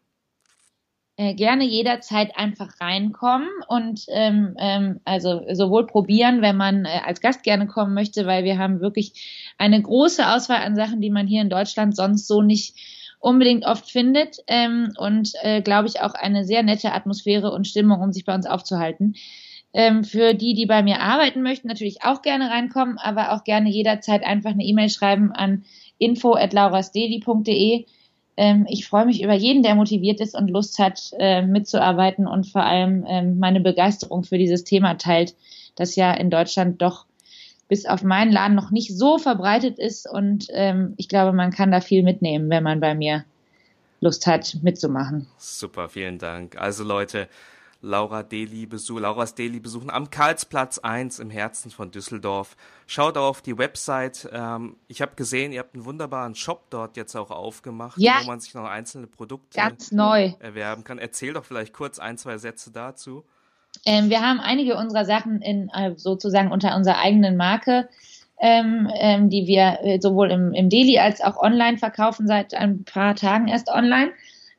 Äh, 1.20 1.34
gerne 1.34 1.64
jederzeit 1.64 2.36
einfach 2.36 2.80
reinkommen 2.80 3.48
und 3.66 4.04
ähm, 4.06 4.54
ähm, 4.56 5.00
also 5.04 5.42
sowohl 5.52 5.84
probieren, 5.84 6.42
wenn 6.42 6.56
man 6.56 6.84
äh, 6.84 7.00
als 7.04 7.20
Gast 7.20 7.42
gerne 7.42 7.66
kommen 7.66 7.92
möchte, 7.92 8.24
weil 8.24 8.44
wir 8.44 8.56
haben 8.56 8.80
wirklich 8.80 9.50
eine 9.58 9.82
große 9.82 10.24
Auswahl 10.32 10.62
an 10.62 10.76
Sachen, 10.76 11.00
die 11.00 11.10
man 11.10 11.26
hier 11.26 11.42
in 11.42 11.50
Deutschland 11.50 11.96
sonst 11.96 12.28
so 12.28 12.40
nicht 12.40 12.76
unbedingt 13.18 13.66
oft 13.66 13.90
findet 13.90 14.36
ähm, 14.46 14.92
und 14.96 15.32
äh, 15.42 15.60
glaube 15.60 15.88
ich 15.88 16.00
auch 16.02 16.14
eine 16.14 16.44
sehr 16.44 16.62
nette 16.62 16.92
Atmosphäre 16.92 17.50
und 17.50 17.66
Stimmung, 17.66 18.00
um 18.00 18.12
sich 18.12 18.24
bei 18.24 18.36
uns 18.36 18.46
aufzuhalten. 18.46 19.16
Ähm, 19.72 20.04
für 20.04 20.34
die, 20.34 20.54
die 20.54 20.66
bei 20.66 20.84
mir 20.84 21.00
arbeiten 21.00 21.42
möchten, 21.42 21.66
natürlich 21.66 22.04
auch 22.04 22.22
gerne 22.22 22.48
reinkommen, 22.48 22.96
aber 22.96 23.32
auch 23.32 23.42
gerne 23.42 23.70
jederzeit 23.70 24.22
einfach 24.22 24.52
eine 24.52 24.62
E-Mail 24.62 24.88
schreiben 24.88 25.32
an 25.32 25.64
info@laurasdeli.de 25.98 27.86
ähm, 28.38 28.66
ich 28.68 28.86
freue 28.86 29.04
mich 29.04 29.20
über 29.20 29.34
jeden, 29.34 29.64
der 29.64 29.74
motiviert 29.74 30.20
ist 30.20 30.36
und 30.36 30.48
Lust 30.48 30.78
hat, 30.78 31.10
äh, 31.18 31.42
mitzuarbeiten 31.42 32.28
und 32.28 32.46
vor 32.46 32.62
allem 32.62 33.04
ähm, 33.08 33.40
meine 33.40 33.60
Begeisterung 33.60 34.22
für 34.22 34.38
dieses 34.38 34.62
Thema 34.62 34.94
teilt, 34.94 35.34
das 35.74 35.96
ja 35.96 36.12
in 36.14 36.30
Deutschland 36.30 36.80
doch 36.80 37.04
bis 37.66 37.84
auf 37.84 38.04
meinen 38.04 38.30
Laden 38.30 38.54
noch 38.54 38.70
nicht 38.70 38.96
so 38.96 39.18
verbreitet 39.18 39.80
ist. 39.80 40.08
Und 40.08 40.46
ähm, 40.52 40.94
ich 40.98 41.08
glaube, 41.08 41.32
man 41.32 41.50
kann 41.50 41.72
da 41.72 41.80
viel 41.80 42.04
mitnehmen, 42.04 42.48
wenn 42.48 42.62
man 42.62 42.78
bei 42.78 42.94
mir 42.94 43.24
Lust 44.00 44.28
hat, 44.28 44.56
mitzumachen. 44.62 45.26
Super, 45.36 45.88
vielen 45.88 46.18
Dank. 46.18 46.56
Also 46.60 46.84
Leute, 46.84 47.26
Laura 47.80 48.24
Deli 48.24 48.66
besuchen, 48.66 49.02
Lauras 49.02 49.34
Deli 49.34 49.60
besuchen 49.60 49.90
am 49.90 50.10
Karlsplatz 50.10 50.78
1 50.78 51.20
im 51.20 51.30
Herzen 51.30 51.70
von 51.70 51.90
Düsseldorf. 51.92 52.56
Schaut 52.86 53.16
auf 53.16 53.40
die 53.40 53.56
Website. 53.56 54.28
Ähm, 54.32 54.76
ich 54.88 55.00
habe 55.00 55.12
gesehen, 55.14 55.52
ihr 55.52 55.60
habt 55.60 55.74
einen 55.74 55.84
wunderbaren 55.84 56.34
Shop 56.34 56.64
dort 56.70 56.96
jetzt 56.96 57.14
auch 57.14 57.30
aufgemacht, 57.30 57.98
ja. 57.98 58.18
wo 58.22 58.26
man 58.26 58.40
sich 58.40 58.54
noch 58.54 58.64
einzelne 58.64 59.06
Produkte 59.06 59.56
Ganz 59.56 59.92
neu. 59.92 60.32
erwerben 60.40 60.82
kann. 60.82 60.98
Erzähl 60.98 61.32
doch 61.32 61.44
vielleicht 61.44 61.72
kurz 61.72 62.00
ein, 62.00 62.18
zwei 62.18 62.38
Sätze 62.38 62.72
dazu. 62.72 63.24
Ähm, 63.84 64.10
wir 64.10 64.22
haben 64.22 64.40
einige 64.40 64.76
unserer 64.76 65.04
Sachen 65.04 65.40
in 65.40 65.70
äh, 65.72 65.94
sozusagen 65.96 66.50
unter 66.50 66.74
unserer 66.74 66.98
eigenen 66.98 67.36
Marke, 67.36 67.88
ähm, 68.40 68.90
ähm, 68.98 69.30
die 69.30 69.46
wir 69.46 69.78
äh, 69.82 70.00
sowohl 70.00 70.32
im, 70.32 70.52
im 70.52 70.68
Deli 70.68 70.98
als 70.98 71.20
auch 71.20 71.36
online 71.36 71.78
verkaufen, 71.78 72.26
seit 72.26 72.54
ein 72.54 72.84
paar 72.84 73.14
Tagen 73.14 73.46
erst 73.46 73.68
online. 73.68 74.10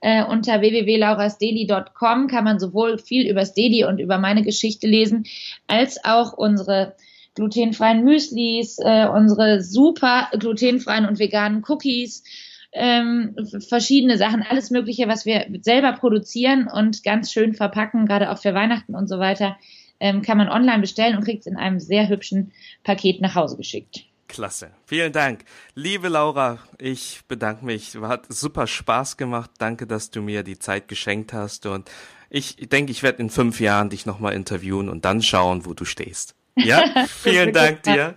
Äh, 0.01 0.23
unter 0.23 0.61
www.laurasdeli.com 0.61 2.27
kann 2.27 2.43
man 2.43 2.59
sowohl 2.59 2.97
viel 2.97 3.29
über 3.29 3.41
das 3.41 3.53
Deli 3.53 3.83
und 3.83 3.99
über 3.99 4.17
meine 4.17 4.43
Geschichte 4.43 4.87
lesen, 4.87 5.25
als 5.67 6.03
auch 6.05 6.33
unsere 6.33 6.95
glutenfreien 7.35 8.03
Müslis, 8.03 8.79
äh, 8.79 9.07
unsere 9.07 9.61
super 9.61 10.29
glutenfreien 10.37 11.05
und 11.05 11.19
veganen 11.19 11.63
Cookies, 11.67 12.23
ähm, 12.71 13.35
verschiedene 13.67 14.17
Sachen, 14.17 14.43
alles 14.47 14.69
Mögliche, 14.69 15.07
was 15.07 15.25
wir 15.25 15.47
selber 15.61 15.93
produzieren 15.93 16.67
und 16.67 17.03
ganz 17.03 17.31
schön 17.31 17.53
verpacken, 17.53 18.05
gerade 18.05 18.31
auch 18.31 18.37
für 18.37 18.53
Weihnachten 18.53 18.95
und 18.95 19.07
so 19.07 19.19
weiter, 19.19 19.57
ähm, 19.99 20.21
kann 20.21 20.37
man 20.37 20.49
online 20.49 20.79
bestellen 20.79 21.17
und 21.17 21.23
kriegt 21.23 21.41
es 21.41 21.47
in 21.47 21.57
einem 21.57 21.79
sehr 21.79 22.09
hübschen 22.09 22.51
Paket 22.83 23.21
nach 23.21 23.35
Hause 23.35 23.57
geschickt. 23.57 24.05
Klasse. 24.29 24.71
Vielen 24.85 25.11
Dank. 25.11 25.43
Liebe 25.75 26.07
Laura, 26.07 26.59
ich 26.77 27.21
bedanke 27.27 27.65
mich. 27.65 27.95
Hat 28.01 28.25
super 28.29 28.67
Spaß 28.67 29.17
gemacht. 29.17 29.51
Danke, 29.57 29.85
dass 29.85 30.11
du 30.11 30.21
mir 30.21 30.43
die 30.43 30.57
Zeit 30.57 30.87
geschenkt 30.87 31.33
hast. 31.33 31.65
Und 31.65 31.91
ich 32.29 32.55
denke, 32.69 32.91
ich 32.91 33.03
werde 33.03 33.21
in 33.21 33.29
fünf 33.29 33.59
Jahren 33.59 33.89
dich 33.89 34.05
nochmal 34.05 34.33
interviewen 34.33 34.87
und 34.87 35.03
dann 35.03 35.21
schauen, 35.21 35.65
wo 35.65 35.73
du 35.73 35.83
stehst. 35.83 36.35
Ja, 36.55 37.05
vielen 37.07 37.51
Dank 37.51 37.83
dir. 37.83 38.15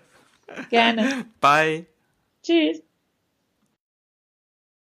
Gerne. 0.70 1.26
Bye. 1.40 1.86
Tschüss. 2.42 2.82